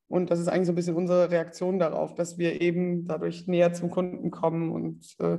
Und 0.08 0.30
das 0.30 0.40
ist 0.40 0.48
eigentlich 0.48 0.66
so 0.66 0.72
ein 0.72 0.76
bisschen 0.76 0.96
unsere 0.96 1.30
Reaktion 1.30 1.78
darauf, 1.78 2.14
dass 2.14 2.36
wir 2.36 2.60
eben 2.60 3.06
dadurch 3.06 3.46
näher 3.46 3.72
zum 3.72 3.88
Kunden 3.90 4.30
kommen 4.30 4.70
und 4.70 5.16
äh, 5.20 5.38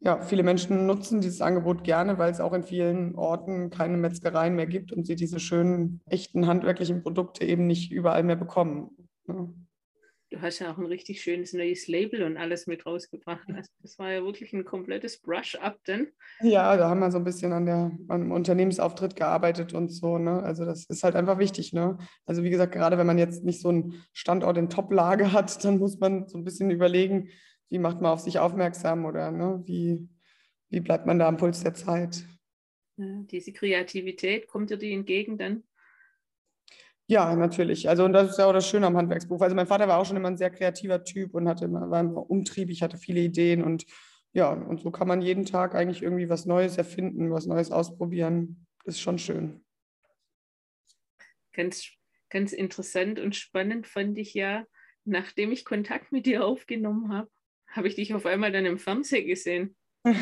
ja, 0.00 0.20
viele 0.20 0.42
Menschen 0.42 0.86
nutzen 0.86 1.20
dieses 1.20 1.40
Angebot 1.40 1.82
gerne, 1.82 2.18
weil 2.18 2.30
es 2.30 2.40
auch 2.40 2.52
in 2.52 2.62
vielen 2.62 3.16
Orten 3.16 3.70
keine 3.70 3.96
Metzgereien 3.96 4.54
mehr 4.54 4.66
gibt 4.66 4.92
und 4.92 5.06
sie 5.06 5.16
diese 5.16 5.40
schönen, 5.40 6.00
echten, 6.06 6.46
handwerklichen 6.46 7.02
Produkte 7.02 7.44
eben 7.44 7.66
nicht 7.66 7.90
überall 7.90 8.22
mehr 8.22 8.36
bekommen. 8.36 8.90
Ja. 9.26 9.48
Du 10.30 10.42
hast 10.42 10.58
ja 10.58 10.70
auch 10.70 10.76
ein 10.76 10.84
richtig 10.84 11.22
schönes 11.22 11.54
neues 11.54 11.88
Label 11.88 12.22
und 12.22 12.36
alles 12.36 12.66
mit 12.66 12.84
rausgebracht. 12.84 13.48
Also 13.48 13.70
das 13.80 13.98
war 13.98 14.12
ja 14.12 14.22
wirklich 14.22 14.52
ein 14.52 14.66
komplettes 14.66 15.22
Brush-up 15.22 15.82
denn. 15.84 16.08
Ja, 16.42 16.76
da 16.76 16.90
haben 16.90 17.00
wir 17.00 17.10
so 17.10 17.16
ein 17.16 17.24
bisschen 17.24 17.54
an, 17.54 17.64
der, 17.64 17.92
an 18.08 18.20
dem 18.20 18.32
Unternehmensauftritt 18.32 19.16
gearbeitet 19.16 19.72
und 19.72 19.88
so. 19.88 20.18
Ne? 20.18 20.42
Also 20.42 20.66
das 20.66 20.84
ist 20.84 21.02
halt 21.02 21.16
einfach 21.16 21.38
wichtig. 21.38 21.72
Ne? 21.72 21.96
Also 22.26 22.44
wie 22.44 22.50
gesagt, 22.50 22.72
gerade 22.72 22.98
wenn 22.98 23.06
man 23.06 23.16
jetzt 23.16 23.42
nicht 23.42 23.62
so 23.62 23.70
einen 23.70 24.04
Standort 24.12 24.58
in 24.58 24.68
Top-Lage 24.68 25.32
hat, 25.32 25.64
dann 25.64 25.78
muss 25.78 25.98
man 25.98 26.28
so 26.28 26.36
ein 26.36 26.44
bisschen 26.44 26.70
überlegen, 26.70 27.30
wie 27.68 27.78
macht 27.78 28.00
man 28.00 28.12
auf 28.12 28.20
sich 28.20 28.38
aufmerksam 28.38 29.04
oder 29.04 29.30
ne, 29.30 29.62
wie, 29.64 30.08
wie 30.70 30.80
bleibt 30.80 31.06
man 31.06 31.18
da 31.18 31.28
am 31.28 31.36
Puls 31.36 31.62
der 31.62 31.74
Zeit? 31.74 32.24
Diese 32.96 33.52
Kreativität, 33.52 34.48
kommt 34.48 34.70
dir 34.70 34.76
die 34.76 34.92
entgegen 34.92 35.38
dann? 35.38 35.62
Ja, 37.06 37.34
natürlich. 37.36 37.88
Also 37.88 38.04
und 38.04 38.12
das 38.12 38.30
ist 38.30 38.38
ja 38.38 38.46
auch 38.46 38.52
das 38.52 38.68
Schöne 38.68 38.86
am 38.86 38.96
Handwerksberuf. 38.96 39.40
Also 39.40 39.56
mein 39.56 39.66
Vater 39.66 39.88
war 39.88 39.98
auch 39.98 40.04
schon 40.04 40.16
immer 40.16 40.28
ein 40.28 40.36
sehr 40.36 40.50
kreativer 40.50 41.02
Typ 41.04 41.34
und 41.34 41.48
hatte 41.48 41.64
immer, 41.64 41.90
war 41.90 42.00
immer 42.00 42.28
umtriebig, 42.30 42.82
hatte 42.82 42.98
viele 42.98 43.20
Ideen 43.20 43.62
und 43.62 43.86
ja, 44.32 44.52
und 44.52 44.80
so 44.80 44.90
kann 44.90 45.08
man 45.08 45.22
jeden 45.22 45.46
Tag 45.46 45.74
eigentlich 45.74 46.02
irgendwie 46.02 46.28
was 46.28 46.44
Neues 46.44 46.76
erfinden, 46.76 47.30
was 47.30 47.46
Neues 47.46 47.70
ausprobieren. 47.70 48.66
Das 48.84 48.96
ist 48.96 49.00
schon 49.00 49.18
schön. 49.18 49.64
Ganz, 51.54 51.88
ganz 52.28 52.52
interessant 52.52 53.20
und 53.20 53.34
spannend 53.34 53.86
fand 53.86 54.18
ich 54.18 54.34
ja, 54.34 54.66
nachdem 55.04 55.50
ich 55.50 55.64
Kontakt 55.64 56.12
mit 56.12 56.26
dir 56.26 56.44
aufgenommen 56.44 57.10
habe, 57.10 57.30
habe 57.68 57.88
ich 57.88 57.94
dich 57.94 58.14
auf 58.14 58.26
einmal 58.26 58.52
dann 58.52 58.66
im 58.66 58.78
Fernsehen 58.78 59.26
gesehen. 59.26 59.76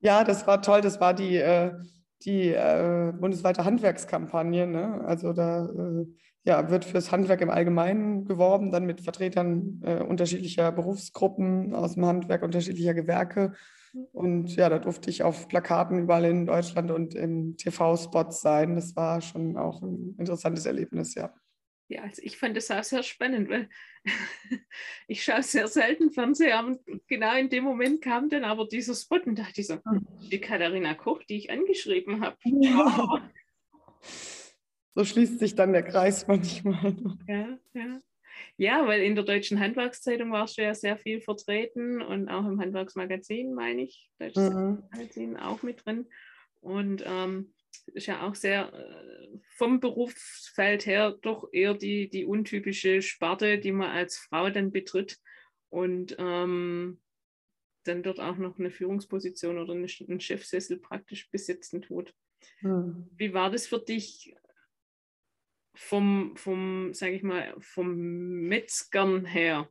ja, 0.00 0.24
das 0.24 0.46
war 0.46 0.62
toll. 0.62 0.80
Das 0.80 1.00
war 1.00 1.14
die, 1.14 1.36
äh, 1.36 1.72
die 2.22 2.48
äh, 2.48 3.12
bundesweite 3.18 3.64
Handwerkskampagne. 3.64 4.66
Ne? 4.66 5.04
Also 5.04 5.32
da 5.32 5.66
äh, 5.66 6.06
ja, 6.44 6.70
wird 6.70 6.84
fürs 6.84 7.12
Handwerk 7.12 7.42
im 7.42 7.50
Allgemeinen 7.50 8.24
geworben, 8.24 8.72
dann 8.72 8.86
mit 8.86 9.02
Vertretern 9.02 9.82
äh, 9.84 10.02
unterschiedlicher 10.02 10.72
Berufsgruppen 10.72 11.74
aus 11.74 11.94
dem 11.94 12.06
Handwerk, 12.06 12.42
unterschiedlicher 12.42 12.94
Gewerke. 12.94 13.52
Und 14.12 14.54
ja, 14.56 14.68
da 14.68 14.78
durfte 14.78 15.10
ich 15.10 15.22
auf 15.22 15.48
Plakaten 15.48 15.98
überall 15.98 16.24
in 16.24 16.46
Deutschland 16.46 16.90
und 16.90 17.14
in 17.14 17.56
TV-Spots 17.56 18.40
sein. 18.40 18.76
Das 18.76 18.96
war 18.96 19.20
schon 19.20 19.56
auch 19.56 19.82
ein 19.82 20.14
interessantes 20.18 20.66
Erlebnis, 20.66 21.14
ja. 21.14 21.32
Ja, 21.88 22.02
also 22.02 22.20
ich 22.22 22.36
fand 22.36 22.54
das 22.54 22.70
auch 22.70 22.84
sehr 22.84 23.02
spannend, 23.02 23.48
weil 23.48 23.68
ich 25.08 25.24
schaue 25.24 25.42
sehr 25.42 25.68
selten 25.68 26.10
Fernseher 26.10 26.64
und 26.64 26.80
genau 27.06 27.34
in 27.36 27.48
dem 27.48 27.64
Moment 27.64 28.02
kam 28.02 28.28
dann 28.28 28.44
aber 28.44 28.66
dieser 28.66 28.94
Spot 28.94 29.20
und 29.24 29.38
dachte 29.38 29.62
ich 29.62 29.68
so, 29.68 29.74
hm, 29.74 30.06
die 30.30 30.40
Katharina 30.40 30.94
Koch, 30.94 31.22
die 31.22 31.38
ich 31.38 31.50
angeschrieben 31.50 32.20
habe. 32.20 32.36
Ja. 32.44 33.30
so 34.94 35.04
schließt 35.04 35.38
sich 35.38 35.54
dann 35.54 35.72
der 35.72 35.82
Kreis 35.82 36.26
manchmal. 36.26 36.94
Ja, 37.26 37.58
ja. 37.72 38.00
Ja, 38.56 38.86
weil 38.86 39.02
in 39.02 39.14
der 39.14 39.24
Deutschen 39.24 39.58
Handwerkszeitung 39.58 40.30
warst 40.30 40.58
du 40.58 40.62
ja 40.62 40.74
sehr 40.74 40.96
viel 40.96 41.20
vertreten 41.20 42.02
und 42.02 42.28
auch 42.28 42.46
im 42.46 42.60
Handwerksmagazin, 42.60 43.54
meine 43.54 43.82
ich, 43.82 44.10
Deutsches 44.18 44.50
mhm. 44.50 44.82
Magazin 44.92 45.36
auch 45.36 45.62
mit 45.62 45.84
drin. 45.84 46.06
Und 46.60 47.02
ähm, 47.06 47.54
ist 47.88 48.06
ja 48.06 48.26
auch 48.26 48.34
sehr 48.34 48.72
äh, 48.72 49.38
vom 49.56 49.80
Berufsfeld 49.80 50.86
her 50.86 51.12
doch 51.22 51.48
eher 51.52 51.74
die, 51.74 52.08
die 52.08 52.24
untypische 52.24 53.02
Sparte, 53.02 53.58
die 53.58 53.72
man 53.72 53.90
als 53.90 54.16
Frau 54.18 54.50
dann 54.50 54.72
betritt 54.72 55.18
und 55.70 56.16
ähm, 56.18 57.00
dann 57.84 58.02
dort 58.02 58.20
auch 58.20 58.36
noch 58.36 58.58
eine 58.58 58.70
Führungsposition 58.70 59.58
oder 59.58 59.72
einen 59.72 60.20
Chefsessel 60.20 60.78
praktisch 60.78 61.30
besitzen 61.30 61.82
tut. 61.82 62.14
Mhm. 62.60 63.08
Wie 63.16 63.34
war 63.34 63.50
das 63.50 63.66
für 63.66 63.80
dich 63.80 64.34
vom, 65.74 66.36
vom 66.36 66.92
sage 66.92 67.12
ich 67.12 67.22
mal, 67.22 67.54
vom 67.60 67.96
Metzgern 67.96 69.24
her? 69.24 69.70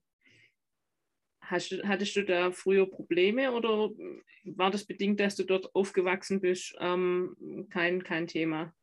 Hast, 1.49 1.71
hattest 1.83 2.15
du 2.15 2.23
da 2.23 2.51
früher 2.51 2.89
Probleme 2.89 3.51
oder 3.51 3.89
war 4.43 4.71
das 4.71 4.85
bedingt, 4.85 5.19
dass 5.19 5.35
du 5.35 5.43
dort 5.43 5.73
aufgewachsen 5.73 6.41
bist, 6.41 6.75
ähm, 6.79 7.67
kein, 7.69 8.03
kein 8.03 8.27
Thema? 8.27 8.73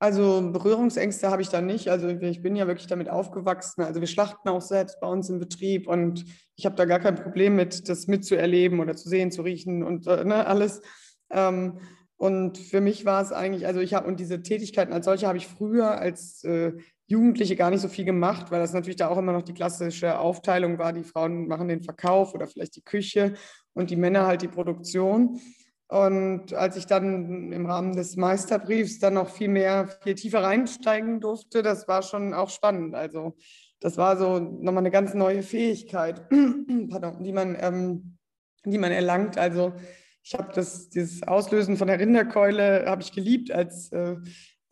Also 0.00 0.50
Berührungsängste 0.52 1.30
habe 1.30 1.42
ich 1.42 1.48
da 1.48 1.60
nicht. 1.60 1.88
Also 1.88 2.08
ich 2.08 2.42
bin 2.42 2.56
ja 2.56 2.66
wirklich 2.66 2.88
damit 2.88 3.08
aufgewachsen. 3.08 3.82
Also 3.82 4.00
wir 4.00 4.08
schlachten 4.08 4.48
auch 4.48 4.60
selbst 4.60 5.00
bei 5.00 5.06
uns 5.06 5.30
im 5.30 5.38
Betrieb 5.38 5.88
und 5.88 6.24
ich 6.56 6.66
habe 6.66 6.76
da 6.76 6.84
gar 6.84 7.00
kein 7.00 7.14
Problem 7.14 7.56
mit, 7.56 7.88
das 7.88 8.06
mitzuerleben 8.06 8.80
oder 8.80 8.96
zu 8.96 9.08
sehen, 9.08 9.30
zu 9.30 9.42
riechen 9.42 9.82
und 9.82 10.06
äh, 10.06 10.24
ne, 10.24 10.46
alles. 10.46 10.82
Ähm, 11.30 11.78
und 12.16 12.58
für 12.58 12.80
mich 12.80 13.04
war 13.04 13.22
es 13.22 13.32
eigentlich, 13.32 13.66
also 13.66 13.80
ich 13.80 13.94
habe, 13.94 14.06
und 14.06 14.20
diese 14.20 14.42
Tätigkeiten 14.42 14.92
als 14.92 15.06
solche 15.06 15.26
habe 15.26 15.38
ich 15.38 15.46
früher 15.46 15.98
als 15.98 16.44
äh, 16.44 16.72
Jugendliche 17.06 17.56
gar 17.56 17.70
nicht 17.70 17.80
so 17.80 17.88
viel 17.88 18.04
gemacht, 18.04 18.50
weil 18.50 18.60
das 18.60 18.72
natürlich 18.72 18.96
da 18.96 19.08
auch 19.08 19.18
immer 19.18 19.32
noch 19.32 19.42
die 19.42 19.52
klassische 19.52 20.18
Aufteilung 20.18 20.78
war, 20.78 20.92
die 20.92 21.04
Frauen 21.04 21.48
machen 21.48 21.68
den 21.68 21.82
Verkauf 21.82 22.34
oder 22.34 22.46
vielleicht 22.46 22.76
die 22.76 22.82
Küche 22.82 23.34
und 23.74 23.90
die 23.90 23.96
Männer 23.96 24.26
halt 24.26 24.42
die 24.42 24.48
Produktion. 24.48 25.40
Und 25.88 26.54
als 26.54 26.76
ich 26.76 26.86
dann 26.86 27.52
im 27.52 27.66
Rahmen 27.66 27.94
des 27.94 28.16
Meisterbriefs 28.16 28.98
dann 29.00 29.14
noch 29.14 29.28
viel 29.28 29.48
mehr, 29.48 29.88
viel 30.02 30.14
tiefer 30.14 30.42
reinsteigen 30.42 31.20
durfte, 31.20 31.62
das 31.62 31.86
war 31.86 32.02
schon 32.02 32.32
auch 32.32 32.48
spannend. 32.48 32.94
Also 32.94 33.36
das 33.80 33.98
war 33.98 34.16
so 34.16 34.38
nochmal 34.38 34.78
eine 34.78 34.90
ganz 34.90 35.12
neue 35.12 35.42
Fähigkeit, 35.42 36.26
pardon, 36.90 37.22
die 37.22 37.32
man, 37.32 37.56
ähm, 37.60 38.16
die 38.64 38.78
man 38.78 38.92
erlangt. 38.92 39.36
Also 39.36 39.74
ich 40.22 40.32
habe 40.34 40.52
das, 40.54 40.88
dieses 40.88 41.22
Auslösen 41.22 41.76
von 41.76 41.88
der 41.88 42.00
Rinderkeule 42.00 42.86
habe 42.86 43.02
ich 43.02 43.12
geliebt 43.12 43.52
als 43.52 43.92
äh, 43.92 44.16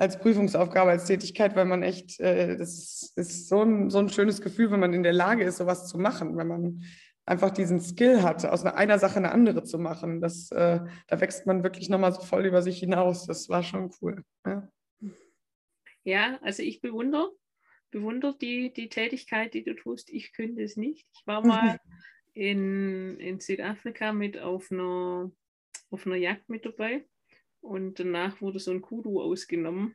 als 0.02 0.18
Prüfungsaufgabe, 0.18 0.90
als 0.90 1.04
Tätigkeit, 1.04 1.54
weil 1.54 1.64
man 1.64 1.84
echt, 1.84 2.18
äh, 2.18 2.56
das 2.56 3.12
ist 3.14 3.48
so 3.48 3.62
ein, 3.62 3.88
so 3.88 4.00
ein 4.00 4.08
schönes 4.08 4.40
Gefühl, 4.40 4.72
wenn 4.72 4.80
man 4.80 4.94
in 4.94 5.04
der 5.04 5.12
Lage 5.12 5.44
ist, 5.44 5.58
sowas 5.58 5.86
zu 5.86 5.96
machen, 5.96 6.36
wenn 6.36 6.48
man 6.48 6.82
einfach 7.24 7.50
diesen 7.50 7.80
Skill 7.80 8.20
hat, 8.20 8.44
aus 8.44 8.64
einer, 8.64 8.98
Sache 8.98 9.18
eine 9.18 9.30
andere 9.30 9.62
zu 9.62 9.78
machen. 9.78 10.20
Das, 10.20 10.50
äh, 10.50 10.80
da 11.06 11.20
wächst 11.20 11.46
man 11.46 11.62
wirklich 11.62 11.88
nochmal 11.88 12.12
so 12.12 12.20
voll 12.20 12.44
über 12.46 12.62
sich 12.62 12.80
hinaus. 12.80 13.26
Das 13.26 13.48
war 13.48 13.62
schon 13.62 13.92
cool. 14.00 14.24
Ja, 14.44 14.68
ja 16.02 16.38
also 16.42 16.64
ich 16.64 16.80
bewundere, 16.80 17.30
bewundere 17.92 18.36
die, 18.36 18.72
die 18.72 18.88
Tätigkeit, 18.88 19.54
die 19.54 19.62
du 19.62 19.76
tust. 19.76 20.10
Ich 20.10 20.32
könnte 20.32 20.64
es 20.64 20.76
nicht. 20.76 21.06
Ich 21.14 21.22
war 21.26 21.46
mal 21.46 21.78
in, 22.34 23.20
in 23.20 23.38
Südafrika 23.38 24.12
mit 24.12 24.36
auf 24.36 24.72
einer, 24.72 25.30
auf 25.90 26.06
einer 26.06 26.16
Jagd 26.16 26.48
mit 26.48 26.66
dabei 26.66 27.04
und 27.62 27.98
danach 27.98 28.40
wurde 28.40 28.58
so 28.58 28.70
ein 28.70 28.82
Kudu 28.82 29.20
ausgenommen. 29.20 29.94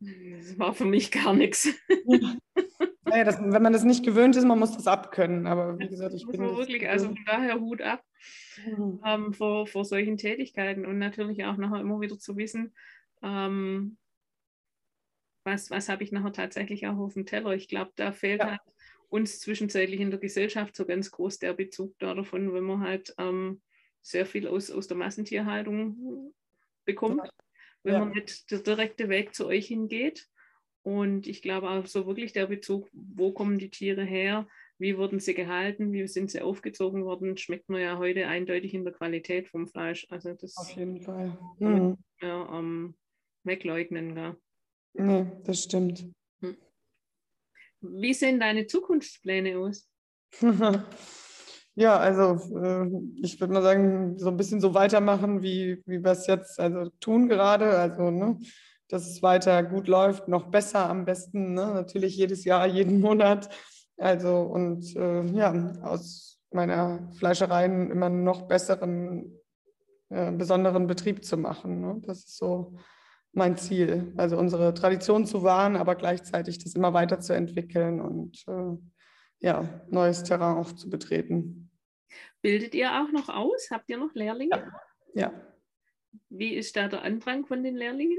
Das 0.00 0.58
war 0.58 0.74
für 0.74 0.84
mich 0.84 1.10
gar 1.10 1.34
nichts. 1.34 1.68
Ja, 3.10 3.24
das, 3.24 3.40
wenn 3.40 3.62
man 3.62 3.72
das 3.72 3.84
nicht 3.84 4.04
gewöhnt 4.04 4.36
ist, 4.36 4.44
man 4.44 4.58
muss 4.58 4.76
das 4.76 4.86
abkönnen. 4.86 5.46
Aber 5.46 5.78
wie 5.78 5.88
gesagt, 5.88 6.14
ich 6.14 6.26
bin. 6.26 6.40
wirklich, 6.40 6.88
also 6.88 7.06
von 7.06 7.24
daher 7.26 7.58
Hut 7.58 7.80
ab 7.80 8.02
mhm. 8.66 9.00
ähm, 9.04 9.32
vor, 9.32 9.66
vor 9.66 9.84
solchen 9.84 10.16
Tätigkeiten 10.16 10.84
und 10.84 10.98
natürlich 10.98 11.44
auch 11.44 11.56
nachher 11.56 11.80
immer 11.80 12.00
wieder 12.00 12.18
zu 12.18 12.36
wissen, 12.36 12.74
ähm, 13.22 13.96
was, 15.44 15.70
was 15.70 15.88
habe 15.88 16.04
ich 16.04 16.12
nachher 16.12 16.32
tatsächlich 16.32 16.86
auch 16.86 16.98
auf 16.98 17.14
dem 17.14 17.24
Teller. 17.24 17.52
Ich 17.52 17.68
glaube, 17.68 17.92
da 17.96 18.12
fehlt 18.12 18.40
ja. 18.40 18.50
halt 18.50 18.60
uns 19.08 19.40
zwischenzeitlich 19.40 20.00
in 20.00 20.10
der 20.10 20.20
Gesellschaft 20.20 20.76
so 20.76 20.84
ganz 20.84 21.10
groß 21.10 21.38
der 21.38 21.54
Bezug 21.54 21.98
davon, 21.98 22.52
wenn 22.52 22.64
man 22.64 22.80
halt 22.80 23.14
ähm, 23.16 23.62
sehr 24.02 24.26
viel 24.26 24.46
aus, 24.46 24.70
aus 24.70 24.86
der 24.86 24.98
Massentierhaltung 24.98 26.34
bekommt, 26.88 27.22
ja. 27.22 27.30
wenn 27.84 27.92
ja. 27.92 27.98
man 28.00 28.10
nicht 28.12 28.50
der 28.50 28.60
direkte 28.60 29.08
Weg 29.08 29.34
zu 29.34 29.46
euch 29.46 29.68
hingeht. 29.68 30.26
Und 30.82 31.26
ich 31.26 31.42
glaube 31.42 31.68
auch 31.68 31.86
so 31.86 32.06
wirklich 32.06 32.32
der 32.32 32.46
Bezug, 32.46 32.88
wo 32.92 33.32
kommen 33.32 33.58
die 33.58 33.70
Tiere 33.70 34.04
her, 34.04 34.48
wie 34.78 34.96
wurden 34.96 35.20
sie 35.20 35.34
gehalten, 35.34 35.92
wie 35.92 36.08
sind 36.08 36.30
sie 36.30 36.40
aufgezogen 36.40 37.04
worden, 37.04 37.36
schmeckt 37.36 37.68
man 37.68 37.82
ja 37.82 37.98
heute 37.98 38.26
eindeutig 38.26 38.72
in 38.72 38.84
der 38.84 38.94
Qualität 38.94 39.48
vom 39.48 39.68
Fleisch. 39.68 40.06
Also 40.08 40.32
das 40.32 40.56
auf 40.56 40.70
jeden 40.70 41.02
Fall. 41.02 41.36
Mhm. 41.58 41.98
Ja, 42.22 42.58
ähm, 42.58 42.96
wegleugnen. 43.44 44.16
Ja. 44.16 44.36
Nee, 44.94 45.26
das 45.44 45.64
stimmt. 45.64 46.06
Hm. 46.40 46.56
Wie 47.80 48.14
sehen 48.14 48.40
deine 48.40 48.66
Zukunftspläne 48.66 49.58
aus? 49.58 49.88
Ja, 51.78 51.96
also 51.96 52.58
äh, 52.58 52.90
ich 53.22 53.38
würde 53.40 53.52
mal 53.52 53.62
sagen, 53.62 54.18
so 54.18 54.30
ein 54.30 54.36
bisschen 54.36 54.60
so 54.60 54.74
weitermachen, 54.74 55.42
wie, 55.42 55.80
wie 55.86 56.02
wir 56.02 56.10
es 56.10 56.26
jetzt 56.26 56.58
also 56.58 56.90
tun 56.98 57.28
gerade. 57.28 57.78
Also, 57.78 58.10
ne, 58.10 58.36
dass 58.88 59.08
es 59.08 59.22
weiter 59.22 59.62
gut 59.62 59.86
läuft, 59.86 60.26
noch 60.26 60.50
besser 60.50 60.90
am 60.90 61.04
besten, 61.04 61.54
ne? 61.54 61.66
natürlich 61.66 62.16
jedes 62.16 62.44
Jahr, 62.44 62.66
jeden 62.66 63.00
Monat. 63.00 63.48
Also 63.96 64.40
und 64.40 64.96
äh, 64.96 65.24
ja, 65.26 65.72
aus 65.82 66.40
meiner 66.50 67.12
Fleischerei 67.12 67.66
immer 67.66 68.08
noch 68.08 68.48
besseren, 68.48 69.38
äh, 70.08 70.32
besonderen 70.32 70.88
Betrieb 70.88 71.24
zu 71.24 71.36
machen. 71.36 71.80
Ne? 71.80 72.02
Das 72.06 72.18
ist 72.24 72.38
so 72.38 72.74
mein 73.32 73.56
Ziel. 73.56 74.12
Also 74.16 74.36
unsere 74.36 74.74
Tradition 74.74 75.26
zu 75.26 75.44
wahren, 75.44 75.76
aber 75.76 75.94
gleichzeitig 75.94 76.58
das 76.58 76.74
immer 76.74 76.92
weiterzuentwickeln 76.92 78.00
und 78.00 78.42
äh, 78.48 78.76
ja, 79.40 79.82
neues 79.90 80.24
Terrain 80.24 80.56
auch 80.56 80.72
zu 80.72 80.90
betreten. 80.90 81.67
Bildet 82.42 82.74
ihr 82.74 82.90
auch 82.92 83.10
noch 83.10 83.28
aus? 83.28 83.68
Habt 83.70 83.88
ihr 83.90 83.98
noch 83.98 84.14
Lehrlinge? 84.14 84.70
Ja. 85.14 85.22
ja. 85.22 85.32
Wie 86.30 86.54
ist 86.54 86.76
da 86.76 86.88
der 86.88 87.02
Andrang 87.02 87.46
von 87.46 87.62
den 87.62 87.76
Lehrlingen? 87.76 88.18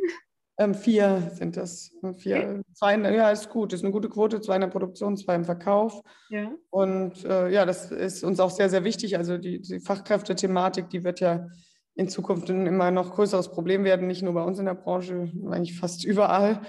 Ähm, 0.59 0.73
vier 0.73 1.31
sind 1.35 1.55
das. 1.55 1.91
Vier, 2.17 2.37
okay. 2.37 2.61
zwei, 2.73 2.97
ja, 2.97 3.31
ist 3.31 3.49
gut, 3.49 3.71
ist 3.71 3.81
eine 3.81 3.93
gute 3.93 4.09
Quote, 4.09 4.41
zwei 4.41 4.55
in 4.55 4.61
der 4.61 4.67
Produktion, 4.67 5.15
zwei 5.15 5.35
im 5.35 5.45
Verkauf. 5.45 6.01
Ja. 6.29 6.51
Und 6.69 7.23
äh, 7.23 7.49
ja, 7.49 7.65
das 7.65 7.91
ist 7.91 8.25
uns 8.25 8.41
auch 8.41 8.51
sehr, 8.51 8.69
sehr 8.69 8.83
wichtig. 8.83 9.17
Also 9.17 9.37
die, 9.37 9.61
die 9.61 9.79
Fachkräftethematik, 9.79 10.89
die 10.89 11.05
wird 11.05 11.21
ja 11.21 11.47
in 11.95 12.09
Zukunft 12.09 12.49
ein 12.49 12.67
immer 12.67 12.91
noch 12.91 13.15
größeres 13.15 13.51
Problem 13.51 13.85
werden, 13.85 14.07
nicht 14.07 14.21
nur 14.21 14.33
bei 14.33 14.43
uns 14.43 14.59
in 14.59 14.65
der 14.65 14.73
Branche, 14.73 15.31
eigentlich 15.49 15.79
fast 15.79 16.03
überall. 16.03 16.61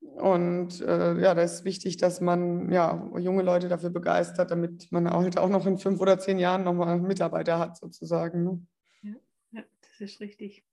Und 0.00 0.80
äh, 0.80 1.20
ja, 1.20 1.34
da 1.34 1.42
ist 1.42 1.64
wichtig, 1.64 1.96
dass 1.96 2.20
man 2.20 2.70
ja, 2.72 3.10
junge 3.18 3.42
Leute 3.42 3.68
dafür 3.68 3.90
begeistert, 3.90 4.50
damit 4.50 4.90
man 4.90 5.06
auch, 5.06 5.22
halt 5.22 5.38
auch 5.38 5.48
noch 5.48 5.66
in 5.66 5.78
fünf 5.78 6.00
oder 6.00 6.18
zehn 6.18 6.38
Jahren 6.38 6.64
nochmal 6.64 7.00
Mitarbeiter 7.00 7.58
hat, 7.58 7.76
sozusagen. 7.76 8.44
Ne? 8.44 8.66
Ja, 9.02 9.14
ja, 9.52 9.64
das 9.80 10.00
ist 10.00 10.20
richtig. 10.20 10.64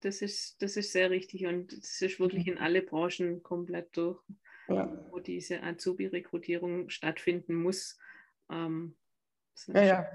Das 0.00 0.20
ist, 0.20 0.60
das 0.60 0.76
ist 0.76 0.92
sehr 0.92 1.10
richtig 1.10 1.46
und 1.46 1.72
das 1.72 2.02
ist 2.02 2.18
wirklich 2.18 2.48
in 2.48 2.58
alle 2.58 2.82
Branchen 2.82 3.42
komplett 3.42 3.96
durch, 3.96 4.20
ja. 4.68 5.06
wo 5.10 5.20
diese 5.20 5.62
Azubi-Rekrutierung 5.62 6.88
stattfinden 6.88 7.54
muss. 7.54 7.98
Ähm, 8.50 8.96
ja, 9.68 9.82
ja. 9.82 10.06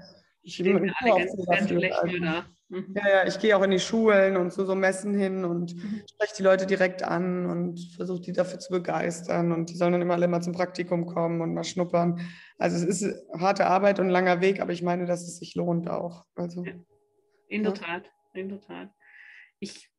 Ich 0.48 0.62
bin 0.62 0.92
alle 1.00 1.18
ganz, 1.18 1.46
ganz 1.46 1.68
schlecht 1.68 1.94
also. 1.94 2.18
da. 2.18 2.46
Mhm. 2.70 2.94
Ja, 2.96 3.08
ja, 3.08 3.26
ich 3.26 3.38
gehe 3.38 3.56
auch 3.56 3.62
in 3.62 3.70
die 3.70 3.78
Schulen 3.78 4.36
und 4.36 4.52
zu 4.52 4.66
so 4.66 4.74
Messen 4.74 5.14
hin 5.14 5.44
und 5.44 5.74
mhm. 5.74 6.02
spreche 6.10 6.34
die 6.36 6.42
Leute 6.42 6.66
direkt 6.66 7.02
an 7.02 7.46
und 7.46 7.80
versuche 7.96 8.20
die 8.20 8.32
dafür 8.32 8.58
zu 8.58 8.72
begeistern. 8.72 9.52
Und 9.52 9.70
die 9.70 9.76
sollen 9.76 9.92
dann 9.92 10.02
immer 10.02 10.14
alle 10.14 10.28
mal 10.28 10.42
zum 10.42 10.52
Praktikum 10.52 11.06
kommen 11.06 11.40
und 11.40 11.54
mal 11.54 11.64
schnuppern. 11.64 12.20
Also 12.58 12.76
es 12.76 13.02
ist 13.02 13.26
harte 13.38 13.66
Arbeit 13.66 13.98
und 13.98 14.06
ein 14.06 14.10
langer 14.10 14.40
Weg, 14.40 14.60
aber 14.60 14.72
ich 14.72 14.82
meine, 14.82 15.06
dass 15.06 15.22
es 15.22 15.38
sich 15.38 15.54
lohnt 15.54 15.88
auch. 15.88 16.24
Also, 16.34 16.64
ja. 16.64 16.72
In 17.48 17.62
der 17.62 17.74
Tat, 17.74 18.10
in 18.34 18.48
der 18.50 18.60
Tat. 18.60 18.90
Ich 19.58 19.90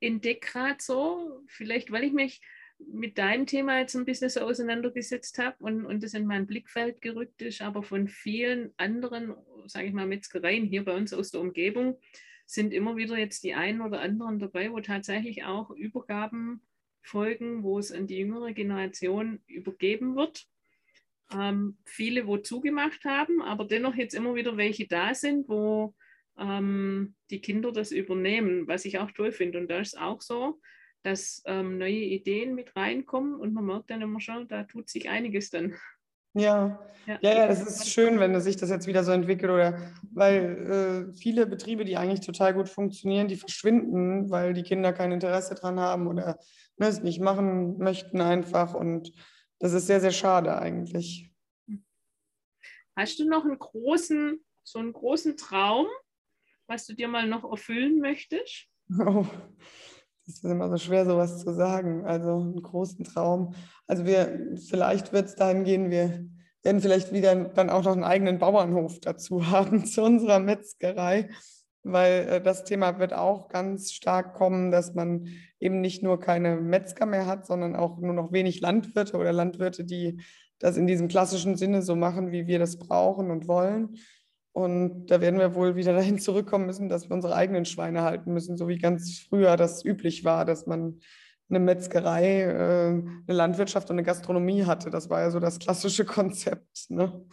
entdecke 0.00 0.48
gerade 0.48 0.76
so, 0.78 1.40
vielleicht 1.46 1.90
weil 1.90 2.04
ich 2.04 2.12
mich 2.12 2.40
mit 2.78 3.18
deinem 3.18 3.46
Thema 3.46 3.78
jetzt 3.78 3.94
ein 3.94 4.04
bisschen 4.04 4.28
so 4.28 4.40
auseinandergesetzt 4.40 5.38
habe 5.38 5.56
und, 5.60 5.86
und 5.86 6.02
das 6.02 6.14
in 6.14 6.26
mein 6.26 6.46
Blickfeld 6.46 7.00
gerückt 7.00 7.42
ist, 7.42 7.62
aber 7.62 7.82
von 7.82 8.08
vielen 8.08 8.72
anderen, 8.76 9.34
sage 9.66 9.86
ich 9.86 9.92
mal, 9.92 10.06
Metzgereien 10.06 10.64
hier 10.64 10.84
bei 10.84 10.94
uns 10.94 11.12
aus 11.12 11.30
der 11.30 11.40
Umgebung 11.40 11.98
sind 12.46 12.72
immer 12.72 12.96
wieder 12.96 13.16
jetzt 13.16 13.44
die 13.44 13.54
einen 13.54 13.80
oder 13.80 14.00
anderen 14.00 14.38
dabei, 14.38 14.70
wo 14.72 14.80
tatsächlich 14.80 15.44
auch 15.44 15.70
Übergaben 15.70 16.62
folgen, 17.02 17.62
wo 17.62 17.78
es 17.78 17.92
an 17.92 18.06
die 18.06 18.18
jüngere 18.18 18.52
Generation 18.52 19.40
übergeben 19.46 20.16
wird. 20.16 20.46
Ähm, 21.32 21.78
viele, 21.84 22.26
wo 22.26 22.36
zugemacht 22.36 23.04
haben, 23.04 23.40
aber 23.42 23.64
dennoch 23.64 23.94
jetzt 23.94 24.14
immer 24.14 24.34
wieder 24.34 24.56
welche 24.56 24.86
da 24.86 25.14
sind, 25.14 25.48
wo 25.48 25.94
ähm, 26.38 27.14
die 27.30 27.40
Kinder 27.40 27.72
das 27.72 27.90
übernehmen, 27.90 28.68
was 28.68 28.84
ich 28.84 28.98
auch 28.98 29.10
toll 29.12 29.32
finde. 29.32 29.58
Und 29.58 29.70
da 29.70 29.80
ist 29.80 29.98
auch 29.98 30.20
so, 30.20 30.60
dass 31.02 31.42
ähm, 31.46 31.78
neue 31.78 31.92
Ideen 31.92 32.54
mit 32.54 32.76
reinkommen 32.76 33.34
und 33.34 33.52
man 33.54 33.66
merkt 33.66 33.90
dann 33.90 34.02
immer 34.02 34.20
schon, 34.20 34.46
da 34.48 34.64
tut 34.64 34.88
sich 34.88 35.08
einiges 35.08 35.50
dann. 35.50 35.74
Ja. 36.34 36.78
ja, 37.06 37.18
ja, 37.20 37.32
ja, 37.34 37.46
das 37.46 37.62
ist 37.62 37.90
schön, 37.90 38.18
wenn 38.18 38.38
sich 38.40 38.56
das 38.56 38.70
jetzt 38.70 38.86
wieder 38.86 39.04
so 39.04 39.12
entwickelt 39.12 39.50
oder 39.50 39.78
weil 40.12 41.10
äh, 41.12 41.16
viele 41.16 41.46
Betriebe, 41.46 41.84
die 41.84 41.96
eigentlich 41.96 42.20
total 42.20 42.54
gut 42.54 42.68
funktionieren, 42.68 43.28
die 43.28 43.36
verschwinden, 43.36 44.30
weil 44.30 44.54
die 44.54 44.62
Kinder 44.62 44.92
kein 44.92 45.12
Interesse 45.12 45.54
dran 45.54 45.78
haben 45.78 46.06
oder 46.06 46.38
ne, 46.78 46.86
es 46.86 47.02
nicht 47.02 47.20
machen 47.20 47.78
möchten 47.78 48.20
einfach 48.20 48.74
und 48.74 49.12
das 49.58 49.72
ist 49.74 49.86
sehr, 49.86 50.00
sehr 50.00 50.10
schade 50.10 50.58
eigentlich. 50.58 51.30
Hast 52.96 53.18
du 53.18 53.28
noch 53.28 53.44
einen 53.44 53.58
großen, 53.58 54.44
so 54.64 54.78
einen 54.78 54.92
großen 54.92 55.36
Traum, 55.36 55.86
was 56.66 56.86
du 56.86 56.94
dir 56.94 57.08
mal 57.08 57.26
noch 57.26 57.44
erfüllen 57.50 58.00
möchtest? 58.00 58.68
Oh, 58.98 59.24
das 60.26 60.36
ist 60.36 60.44
immer 60.44 60.70
so 60.70 60.76
schwer, 60.76 61.04
sowas 61.04 61.40
zu 61.40 61.52
sagen. 61.52 62.04
Also 62.04 62.40
einen 62.40 62.62
großen 62.62 63.04
Traum. 63.04 63.54
Also 63.86 64.04
wir, 64.06 64.56
vielleicht 64.68 65.12
wird 65.12 65.26
es 65.26 65.34
dahin 65.34 65.64
gehen, 65.64 65.90
wir 65.90 66.26
werden 66.62 66.80
vielleicht 66.80 67.12
wieder 67.12 67.34
dann 67.34 67.70
auch 67.70 67.82
noch 67.82 67.92
einen 67.92 68.04
eigenen 68.04 68.38
Bauernhof 68.38 69.00
dazu 69.00 69.46
haben 69.50 69.84
zu 69.84 70.02
unserer 70.02 70.38
Metzgerei, 70.38 71.30
weil 71.82 72.28
äh, 72.28 72.40
das 72.40 72.64
Thema 72.64 72.98
wird 72.98 73.12
auch 73.12 73.48
ganz 73.48 73.92
stark 73.92 74.34
kommen, 74.34 74.70
dass 74.70 74.94
man 74.94 75.28
eben 75.58 75.80
nicht 75.80 76.02
nur 76.02 76.20
keine 76.20 76.56
Metzger 76.56 77.06
mehr 77.06 77.26
hat, 77.26 77.46
sondern 77.46 77.74
auch 77.74 77.98
nur 77.98 78.14
noch 78.14 78.32
wenig 78.32 78.60
Landwirte 78.60 79.16
oder 79.16 79.32
Landwirte, 79.32 79.84
die 79.84 80.20
das 80.60 80.76
in 80.76 80.86
diesem 80.86 81.08
klassischen 81.08 81.56
Sinne 81.56 81.82
so 81.82 81.96
machen, 81.96 82.30
wie 82.30 82.46
wir 82.46 82.60
das 82.60 82.78
brauchen 82.78 83.32
und 83.32 83.48
wollen. 83.48 83.96
Und 84.52 85.06
da 85.06 85.20
werden 85.20 85.40
wir 85.40 85.54
wohl 85.54 85.76
wieder 85.76 85.94
dahin 85.94 86.18
zurückkommen 86.18 86.66
müssen, 86.66 86.88
dass 86.88 87.08
wir 87.08 87.14
unsere 87.14 87.34
eigenen 87.34 87.64
Schweine 87.64 88.02
halten 88.02 88.32
müssen, 88.32 88.56
so 88.56 88.68
wie 88.68 88.78
ganz 88.78 89.18
früher 89.18 89.56
das 89.56 89.84
üblich 89.84 90.24
war, 90.24 90.44
dass 90.44 90.66
man 90.66 91.00
eine 91.48 91.60
Metzgerei, 91.60 92.42
äh, 92.42 92.88
eine 92.88 93.22
Landwirtschaft 93.26 93.90
und 93.90 93.94
eine 93.94 94.04
Gastronomie 94.04 94.64
hatte. 94.64 94.90
Das 94.90 95.10
war 95.10 95.20
ja 95.20 95.30
so 95.30 95.40
das 95.40 95.58
klassische 95.58 96.04
Konzept. 96.04 96.90
Ne? 96.90 97.24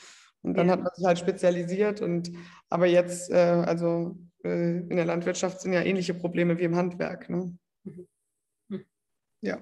Und 0.41 0.57
dann 0.57 0.67
ja. 0.67 0.73
hat 0.73 0.83
man 0.83 0.91
sich 0.95 1.05
halt 1.05 1.19
spezialisiert. 1.19 2.01
Und 2.01 2.31
aber 2.69 2.85
jetzt, 2.85 3.31
äh, 3.31 3.63
also 3.65 4.17
äh, 4.43 4.77
in 4.79 4.95
der 4.95 5.05
Landwirtschaft 5.05 5.61
sind 5.61 5.73
ja 5.73 5.81
ähnliche 5.81 6.13
Probleme 6.13 6.57
wie 6.57 6.63
im 6.63 6.75
Handwerk. 6.75 7.29
Ne? 7.29 7.57
Mhm. 7.83 8.07
Hm. 8.69 8.85
Ja, 9.41 9.59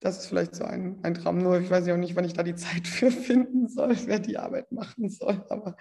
das 0.00 0.18
ist 0.18 0.26
vielleicht 0.26 0.54
so 0.54 0.64
ein, 0.64 0.98
ein 1.02 1.14
Traum. 1.14 1.38
Nur 1.38 1.58
ich 1.60 1.70
weiß 1.70 1.86
ja 1.86 1.94
auch 1.94 1.98
nicht, 1.98 2.16
wann 2.16 2.24
ich 2.24 2.34
da 2.34 2.42
die 2.42 2.54
Zeit 2.54 2.86
für 2.86 3.10
finden 3.10 3.68
soll, 3.68 3.96
wer 4.06 4.18
die 4.18 4.38
Arbeit 4.38 4.72
machen 4.72 5.08
soll. 5.08 5.44
Aber 5.48 5.76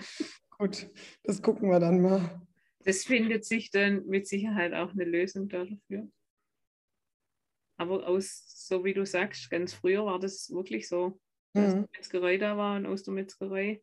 Gut, 0.58 0.90
das 1.24 1.42
gucken 1.42 1.70
wir 1.70 1.80
dann 1.80 2.02
mal. 2.02 2.42
Das 2.86 3.04
findet 3.04 3.46
sich 3.46 3.72
dann 3.72 4.06
mit 4.06 4.28
Sicherheit 4.28 4.74
auch 4.74 4.92
eine 4.92 5.06
Lösung 5.06 5.50
dafür. 5.50 6.08
Aber 7.78 8.08
aus, 8.08 8.44
so 8.68 8.86
wie 8.86 8.94
du 8.94 9.06
sagst, 9.06 9.50
ganz 9.50 9.74
früher 9.74 10.06
war 10.06 10.20
das 10.20 10.50
wirklich 10.52 10.88
so, 10.88 11.20
dass 11.54 11.76
mhm. 11.76 11.84
die 11.84 11.98
Metzgerei 11.98 12.38
da 12.38 12.56
war 12.58 12.78
und 12.78 12.86
aus 12.86 13.04
der 13.04 13.14
Metzgerei 13.14 13.82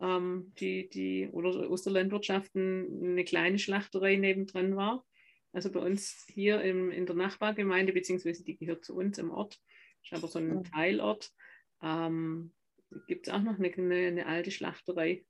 ähm, 0.00 0.52
die, 0.58 0.88
die, 0.88 1.28
oder 1.32 1.70
aus 1.70 1.82
der 1.82 1.92
Landwirtschaft 1.92 2.54
eine 2.54 3.24
kleine 3.24 3.58
Schlachterei 3.58 4.16
nebendran 4.16 4.76
war. 4.76 5.06
Also 5.52 5.70
bei 5.70 5.80
uns 5.80 6.26
hier 6.28 6.60
im, 6.62 6.90
in 6.90 7.06
der 7.06 7.14
Nachbargemeinde, 7.14 7.92
beziehungsweise 7.92 8.44
die 8.44 8.58
gehört 8.58 8.84
zu 8.84 8.96
uns 8.96 9.18
im 9.18 9.30
Ort, 9.30 9.58
ist 10.02 10.12
aber 10.12 10.28
so 10.28 10.38
ein 10.38 10.56
mhm. 10.56 10.64
Teilort, 10.64 11.30
ähm, 11.82 12.52
gibt 13.06 13.28
es 13.28 13.32
auch 13.32 13.42
noch 13.42 13.58
eine, 13.58 13.72
eine, 13.72 14.06
eine 14.08 14.26
alte 14.26 14.50
Schlachterei 14.50 15.24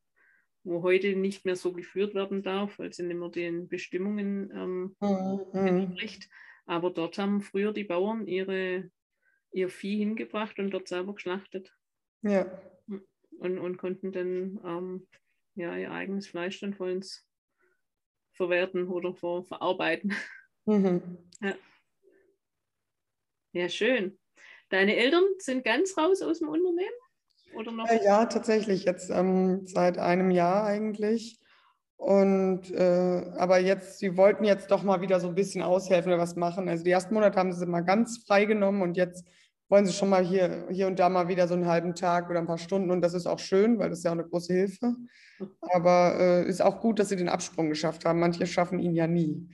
wo 0.64 0.83
heute 0.83 1.14
nicht 1.14 1.44
mehr 1.44 1.56
so 1.56 1.73
geführt 1.73 2.14
werden 2.14 2.42
darf, 2.42 2.78
weil 2.78 2.92
sie 2.92 3.04
nicht 3.04 3.18
mehr 3.18 3.28
den 3.28 3.68
Bestimmungen 3.68 4.50
ähm, 4.54 4.97
mhm. 5.00 5.66
entspricht. 5.66 6.28
Aber 6.66 6.90
dort 6.90 7.18
haben 7.18 7.42
früher 7.42 7.73
die 7.73 7.85
Bauern 7.85 8.26
ihre, 8.26 8.90
ihr 9.52 9.68
Vieh 9.68 9.99
hingebracht 9.99 10.59
und 10.59 10.71
dort 10.71 10.88
selber 10.88 11.14
geschlachtet. 11.14 11.73
Ja. 12.23 12.47
Und, 13.38 13.58
und 13.58 13.76
konnten 13.76 14.12
dann 14.12 14.58
ähm, 14.65 15.06
ja, 15.54 15.76
ihr 15.76 15.93
eigenes 15.93 16.26
Fleisch 16.26 16.60
dann 16.60 16.75
vollends 16.75 17.26
verwerten 18.32 18.88
oder 18.88 19.15
ver, 19.15 19.45
verarbeiten. 19.45 20.15
Mhm. 20.67 21.19
Ja. 21.43 21.54
ja, 23.52 23.69
schön. 23.69 24.19
Deine 24.71 24.97
Eltern 24.97 25.25
sind 25.38 25.62
ganz 25.62 25.97
raus 25.99 26.23
aus 26.23 26.38
dem 26.38 26.49
Unternehmen? 26.49 27.03
Oder 27.56 27.73
noch? 27.73 27.88
Äh, 27.88 28.04
ja, 28.04 28.26
tatsächlich, 28.26 28.84
jetzt 28.84 29.10
ähm, 29.10 29.67
seit 29.67 29.99
einem 29.99 30.30
Jahr 30.30 30.64
eigentlich. 30.64 31.40
Und 31.97 32.71
äh, 32.73 33.32
aber 33.36 33.58
jetzt, 33.58 33.99
sie 33.99 34.17
wollten 34.17 34.45
jetzt 34.45 34.71
doch 34.71 34.82
mal 34.82 35.00
wieder 35.00 35.21
so 35.21 35.28
ein 35.28 35.34
bisschen 35.34 35.62
aushelfen 35.62 36.12
oder 36.12 36.21
was 36.21 36.36
machen. 36.36 36.69
Also 36.69 36.84
die 36.84 36.90
ersten 36.90 37.14
Monate 37.14 37.38
haben 37.38 37.52
sie 37.52 37.67
mal 37.67 37.80
ganz 37.80 38.25
frei 38.26 38.45
genommen 38.45 38.82
und 38.82 38.97
jetzt 38.97 39.25
wollen 39.69 39.86
sie 39.86 39.93
schon 39.93 40.10
mal 40.10 40.25
hier, 40.25 40.67
hier 40.71 40.86
und 40.86 40.99
da 40.99 41.08
mal 41.08 41.28
wieder 41.28 41.49
so 41.49 41.54
einen 41.54 41.67
halben 41.67 41.95
Tag 41.95 42.28
oder 42.28 42.38
ein 42.38 42.47
paar 42.47 42.58
Stunden. 42.58 42.90
Und 42.90 43.00
das 43.00 43.14
ist 43.14 43.26
auch 43.26 43.38
schön, 43.38 43.78
weil 43.78 43.88
das 43.88 43.99
ist 43.99 44.04
ja 44.04 44.10
auch 44.10 44.19
eine 44.19 44.28
große 44.28 44.52
Hilfe. 44.52 44.95
Aber 45.60 46.17
äh, 46.19 46.49
ist 46.49 46.62
auch 46.62 46.80
gut, 46.80 46.99
dass 46.99 47.08
sie 47.08 47.17
den 47.17 47.28
Absprung 47.28 47.71
geschafft 47.71 48.04
haben. 48.04 48.21
Manche 48.21 48.47
schaffen 48.47 48.78
ihn 48.78 48.95
ja 48.95 49.06
nie. 49.06 49.49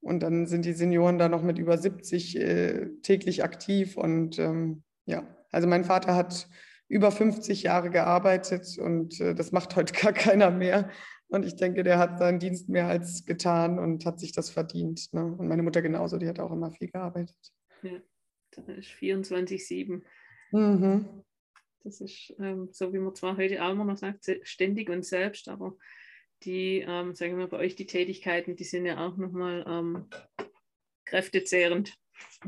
Und 0.00 0.22
dann 0.22 0.46
sind 0.46 0.66
die 0.66 0.74
Senioren 0.74 1.18
da 1.18 1.28
noch 1.28 1.42
mit 1.42 1.58
über 1.58 1.78
70 1.78 2.38
äh, 2.38 2.86
täglich 3.02 3.42
aktiv. 3.42 3.96
Und 3.96 4.38
ähm, 4.38 4.82
ja, 5.06 5.26
also 5.50 5.66
mein 5.66 5.84
Vater 5.84 6.14
hat 6.14 6.48
über 6.88 7.10
50 7.10 7.62
Jahre 7.62 7.90
gearbeitet 7.90 8.78
und 8.78 9.20
äh, 9.20 9.34
das 9.34 9.52
macht 9.52 9.76
heute 9.76 9.92
gar 9.92 10.12
keiner 10.12 10.50
mehr. 10.50 10.90
Und 11.28 11.44
ich 11.44 11.56
denke, 11.56 11.82
der 11.82 11.98
hat 11.98 12.18
seinen 12.18 12.38
Dienst 12.38 12.68
mehr 12.68 12.86
als 12.86 13.24
getan 13.24 13.78
und 13.78 14.04
hat 14.04 14.20
sich 14.20 14.32
das 14.32 14.50
verdient. 14.50 15.12
Ne? 15.12 15.24
Und 15.24 15.48
meine 15.48 15.62
Mutter 15.62 15.82
genauso, 15.82 16.18
die 16.18 16.28
hat 16.28 16.38
auch 16.38 16.52
immer 16.52 16.70
viel 16.70 16.88
gearbeitet. 16.88 17.36
Ja, 17.82 17.98
das 18.52 18.68
ist 18.68 18.90
24-7. 18.90 20.02
Mhm. 20.52 21.24
Das 21.82 22.00
ist 22.00 22.34
ähm, 22.38 22.68
so, 22.72 22.92
wie 22.92 22.98
man 22.98 23.14
zwar 23.14 23.36
heute 23.36 23.62
auch 23.62 23.72
immer 23.72 23.84
noch 23.84 23.96
sagt, 23.96 24.30
ständig 24.42 24.88
und 24.90 25.04
selbst, 25.04 25.48
aber 25.48 25.76
die, 26.44 26.84
ähm, 26.86 27.14
sagen 27.14 27.38
wir 27.38 27.46
bei 27.46 27.58
euch, 27.58 27.74
die 27.74 27.86
Tätigkeiten, 27.86 28.56
die 28.56 28.64
sind 28.64 28.86
ja 28.86 29.06
auch 29.06 29.16
nochmal 29.16 29.64
ähm, 29.66 30.08
kräftezehrend. 31.04 31.98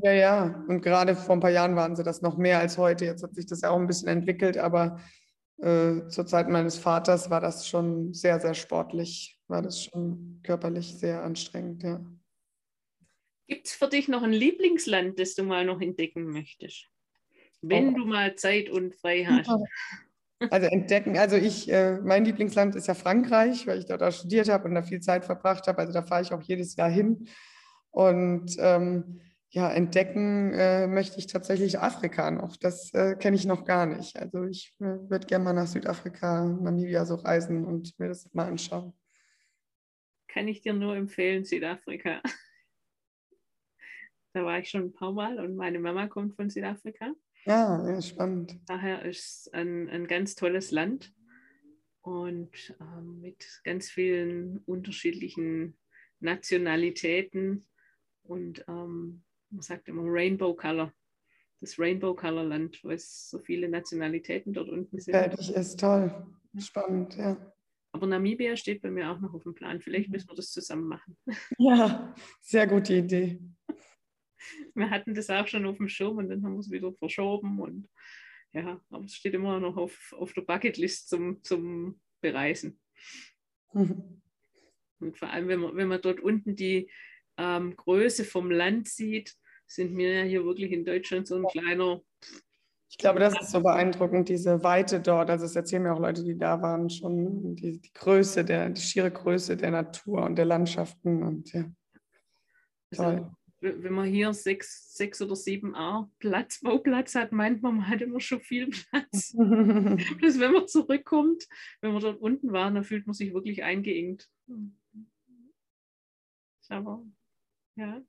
Ja, 0.02 0.12
ja. 0.12 0.64
Und 0.68 0.82
gerade 0.82 1.16
vor 1.16 1.36
ein 1.36 1.40
paar 1.40 1.50
Jahren 1.50 1.76
waren 1.76 1.96
sie 1.96 2.02
das 2.02 2.22
noch 2.22 2.36
mehr 2.36 2.58
als 2.58 2.78
heute. 2.78 3.04
Jetzt 3.04 3.22
hat 3.22 3.34
sich 3.34 3.46
das 3.46 3.62
ja 3.62 3.70
auch 3.70 3.78
ein 3.78 3.86
bisschen 3.86 4.08
entwickelt, 4.08 4.58
aber 4.58 5.00
äh, 5.58 6.08
zur 6.08 6.26
Zeit 6.26 6.48
meines 6.48 6.76
Vaters 6.76 7.30
war 7.30 7.40
das 7.40 7.66
schon 7.66 8.12
sehr, 8.12 8.40
sehr 8.40 8.54
sportlich, 8.54 9.40
war 9.48 9.62
das 9.62 9.84
schon 9.84 10.40
körperlich 10.42 10.98
sehr 10.98 11.22
anstrengend, 11.22 11.82
ja. 11.82 12.04
Gibt 13.48 13.66
es 13.66 13.72
für 13.72 13.88
dich 13.88 14.08
noch 14.08 14.22
ein 14.22 14.32
Lieblingsland, 14.32 15.20
das 15.20 15.34
du 15.34 15.44
mal 15.44 15.64
noch 15.64 15.80
entdecken 15.80 16.24
möchtest? 16.24 16.88
Wenn 17.62 17.90
oh. 17.90 17.98
du 17.98 18.04
mal 18.04 18.34
Zeit 18.34 18.68
und 18.70 18.94
frei 18.94 19.24
hast. 19.24 19.48
Also 20.50 20.66
entdecken, 20.66 21.16
also 21.16 21.36
ich, 21.36 21.66
äh, 21.72 21.98
mein 22.02 22.26
Lieblingsland 22.26 22.76
ist 22.76 22.88
ja 22.88 22.92
Frankreich, 22.92 23.66
weil 23.66 23.78
ich 23.78 23.86
dort 23.86 24.02
auch 24.02 24.12
studiert 24.12 24.50
habe 24.50 24.68
und 24.68 24.74
da 24.74 24.82
viel 24.82 25.00
Zeit 25.00 25.24
verbracht 25.24 25.66
habe. 25.66 25.78
Also 25.78 25.94
da 25.94 26.02
fahre 26.02 26.20
ich 26.20 26.30
auch 26.30 26.42
jedes 26.42 26.76
Jahr 26.76 26.90
hin. 26.90 27.26
Und 27.90 28.54
ähm, 28.58 29.22
ja, 29.56 29.72
entdecken 29.72 30.52
äh, 30.52 30.86
möchte 30.86 31.18
ich 31.18 31.28
tatsächlich 31.28 31.78
Afrika 31.78 32.30
noch. 32.30 32.58
Das 32.58 32.92
äh, 32.92 33.16
kenne 33.16 33.36
ich 33.36 33.46
noch 33.46 33.64
gar 33.64 33.86
nicht. 33.86 34.14
Also 34.18 34.44
ich 34.44 34.74
äh, 34.80 35.08
würde 35.08 35.26
gerne 35.26 35.46
mal 35.46 35.54
nach 35.54 35.66
Südafrika, 35.66 36.44
Namibia 36.44 37.06
so 37.06 37.14
reisen 37.14 37.64
und 37.64 37.98
mir 37.98 38.08
das 38.08 38.30
mal 38.34 38.48
anschauen. 38.48 38.92
Kann 40.28 40.46
ich 40.46 40.60
dir 40.60 40.74
nur 40.74 40.94
empfehlen, 40.94 41.46
Südafrika. 41.46 42.20
da 44.34 44.44
war 44.44 44.58
ich 44.58 44.68
schon 44.68 44.82
ein 44.82 44.92
paar 44.92 45.14
Mal 45.14 45.40
und 45.40 45.56
meine 45.56 45.78
Mama 45.78 46.06
kommt 46.06 46.36
von 46.36 46.50
Südafrika. 46.50 47.14
Ja, 47.46 47.88
ja 47.88 48.02
spannend. 48.02 48.60
Daher 48.66 49.06
ist 49.06 49.46
es 49.46 49.54
ein, 49.54 49.88
ein 49.88 50.06
ganz 50.06 50.34
tolles 50.34 50.70
Land 50.70 51.14
und 52.02 52.76
ähm, 52.78 53.22
mit 53.22 53.62
ganz 53.64 53.88
vielen 53.88 54.58
unterschiedlichen 54.66 55.78
Nationalitäten 56.20 57.66
und 58.22 58.62
ähm, 58.68 59.22
man 59.50 59.62
sagt 59.62 59.88
immer 59.88 60.02
Rainbow 60.04 60.54
Color, 60.54 60.92
das 61.60 61.78
Rainbow 61.78 62.14
Color 62.14 62.44
Land, 62.44 62.82
wo 62.82 62.90
es 62.90 63.30
so 63.30 63.38
viele 63.38 63.68
Nationalitäten 63.68 64.52
dort 64.52 64.68
unten 64.68 65.00
sind. 65.00 65.14
Fertig 65.14 65.50
ist 65.50 65.80
toll, 65.80 66.26
spannend, 66.58 67.16
ja. 67.16 67.52
Aber 67.92 68.06
Namibia 68.06 68.56
steht 68.56 68.82
bei 68.82 68.90
mir 68.90 69.10
auch 69.10 69.20
noch 69.20 69.32
auf 69.32 69.44
dem 69.44 69.54
Plan. 69.54 69.80
Vielleicht 69.80 70.10
müssen 70.10 70.28
wir 70.28 70.34
das 70.34 70.50
zusammen 70.50 70.86
machen. 70.86 71.16
Ja, 71.58 72.14
sehr 72.42 72.66
gute 72.66 72.94
Idee. 72.94 73.40
Wir 74.74 74.90
hatten 74.90 75.14
das 75.14 75.30
auch 75.30 75.46
schon 75.48 75.64
auf 75.64 75.78
dem 75.78 75.88
Schirm 75.88 76.18
und 76.18 76.28
dann 76.28 76.44
haben 76.44 76.52
wir 76.52 76.60
es 76.60 76.70
wieder 76.70 76.92
verschoben. 76.92 77.58
Und 77.58 77.88
ja, 78.52 78.80
aber 78.90 79.04
es 79.04 79.14
steht 79.14 79.32
immer 79.32 79.58
noch 79.60 79.78
auf, 79.78 80.12
auf 80.12 80.34
der 80.34 80.42
Bucketlist 80.42 81.08
zum, 81.08 81.42
zum 81.42 81.98
Bereisen. 82.20 82.78
Mhm. 83.72 84.20
Und 85.00 85.16
vor 85.18 85.30
allem, 85.30 85.48
wenn 85.48 85.60
man, 85.60 85.76
wenn 85.76 85.88
man 85.88 86.02
dort 86.02 86.20
unten 86.20 86.54
die, 86.54 86.90
ähm, 87.38 87.76
Größe 87.76 88.24
vom 88.24 88.50
Land 88.50 88.88
sieht, 88.88 89.34
sind 89.66 89.96
wir 89.96 90.12
ja 90.14 90.22
hier 90.24 90.44
wirklich 90.44 90.72
in 90.72 90.84
Deutschland 90.84 91.26
so 91.26 91.36
ein 91.36 91.46
kleiner. 91.46 92.00
Ich 92.88 92.98
glaube, 92.98 93.18
das 93.18 93.38
ist 93.40 93.50
so 93.50 93.60
beeindruckend, 93.60 94.28
diese 94.28 94.62
Weite 94.62 95.00
dort. 95.00 95.28
Also 95.28 95.44
es 95.44 95.56
erzählen 95.56 95.82
mir 95.82 95.92
auch 95.92 96.00
Leute, 96.00 96.24
die 96.24 96.38
da 96.38 96.62
waren, 96.62 96.88
schon 96.88 97.56
die, 97.56 97.80
die 97.80 97.92
Größe, 97.92 98.44
der, 98.44 98.70
die 98.70 98.80
schiere 98.80 99.10
Größe 99.10 99.56
der 99.56 99.70
Natur 99.70 100.24
und 100.24 100.36
der 100.36 100.44
Landschaften 100.44 101.22
und 101.22 101.52
ja. 101.52 101.64
Also, 102.96 103.30
wenn 103.60 103.92
man 103.92 104.06
hier 104.06 104.32
sechs, 104.32 104.94
sechs 104.94 105.20
oder 105.20 105.34
sieben 105.34 105.74
A 105.74 106.08
Platz, 106.18 106.60
Bauplatz 106.60 107.14
hat, 107.14 107.32
meint 107.32 107.62
man, 107.62 107.78
man 107.78 107.88
hat 107.88 108.00
immer 108.00 108.20
schon 108.20 108.40
viel 108.40 108.68
Platz. 108.68 109.32
Bloß 109.36 110.38
wenn 110.38 110.52
man 110.52 110.68
zurückkommt, 110.68 111.44
wenn 111.80 111.92
man 111.92 112.02
dort 112.02 112.20
unten 112.20 112.52
war, 112.52 112.70
dann 112.70 112.84
fühlt 112.84 113.06
man 113.06 113.14
sich 113.14 113.34
wirklich 113.34 113.64
eingeengt. 113.64 114.28
Aber 116.68 117.04
ja, 117.76 118.02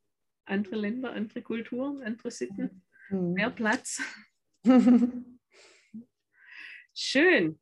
andere 0.45 0.75
Länder, 0.75 1.11
andere 1.13 1.41
Kulturen, 1.41 2.01
andere 2.01 2.31
Sitten, 2.31 2.83
mhm. 3.09 3.33
mehr 3.33 3.51
Platz. 3.51 4.01
Schön. 6.93 7.59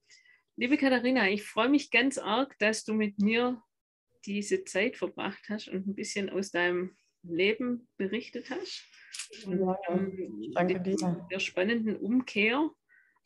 Liebe 0.56 0.78
Katharina, 0.78 1.30
ich 1.30 1.44
freue 1.44 1.68
mich 1.68 1.92
ganz 1.92 2.18
arg, 2.18 2.58
dass 2.60 2.86
du 2.86 2.94
mit 2.94 3.20
mir 3.20 3.62
diese 4.26 4.64
Zeit 4.64 4.96
verbracht 4.96 5.44
hast 5.50 5.68
und 5.68 5.88
ein 5.88 5.96
bisschen 5.96 6.30
aus 6.30 6.52
deinem 6.52 6.96
Leben 7.24 7.90
berichtet 7.98 8.50
hast. 8.50 8.86
Und, 9.46 9.60
ja, 9.60 9.78
ähm, 9.90 10.52
danke 10.54 10.80
dir. 10.80 11.28
Der 11.30 11.40
spannenden 11.40 11.98
Umkehr 11.98 12.70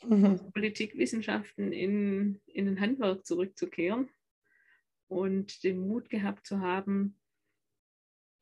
mhm. 0.04 0.52
Politikwissenschaften 0.54 1.72
in, 1.72 2.42
in 2.48 2.66
den 2.66 2.80
Handwerk 2.80 3.26
zurückzukehren 3.26 4.10
und 5.08 5.64
den 5.64 5.80
Mut 5.80 6.10
gehabt 6.10 6.48
zu 6.48 6.60
haben, 6.60 7.20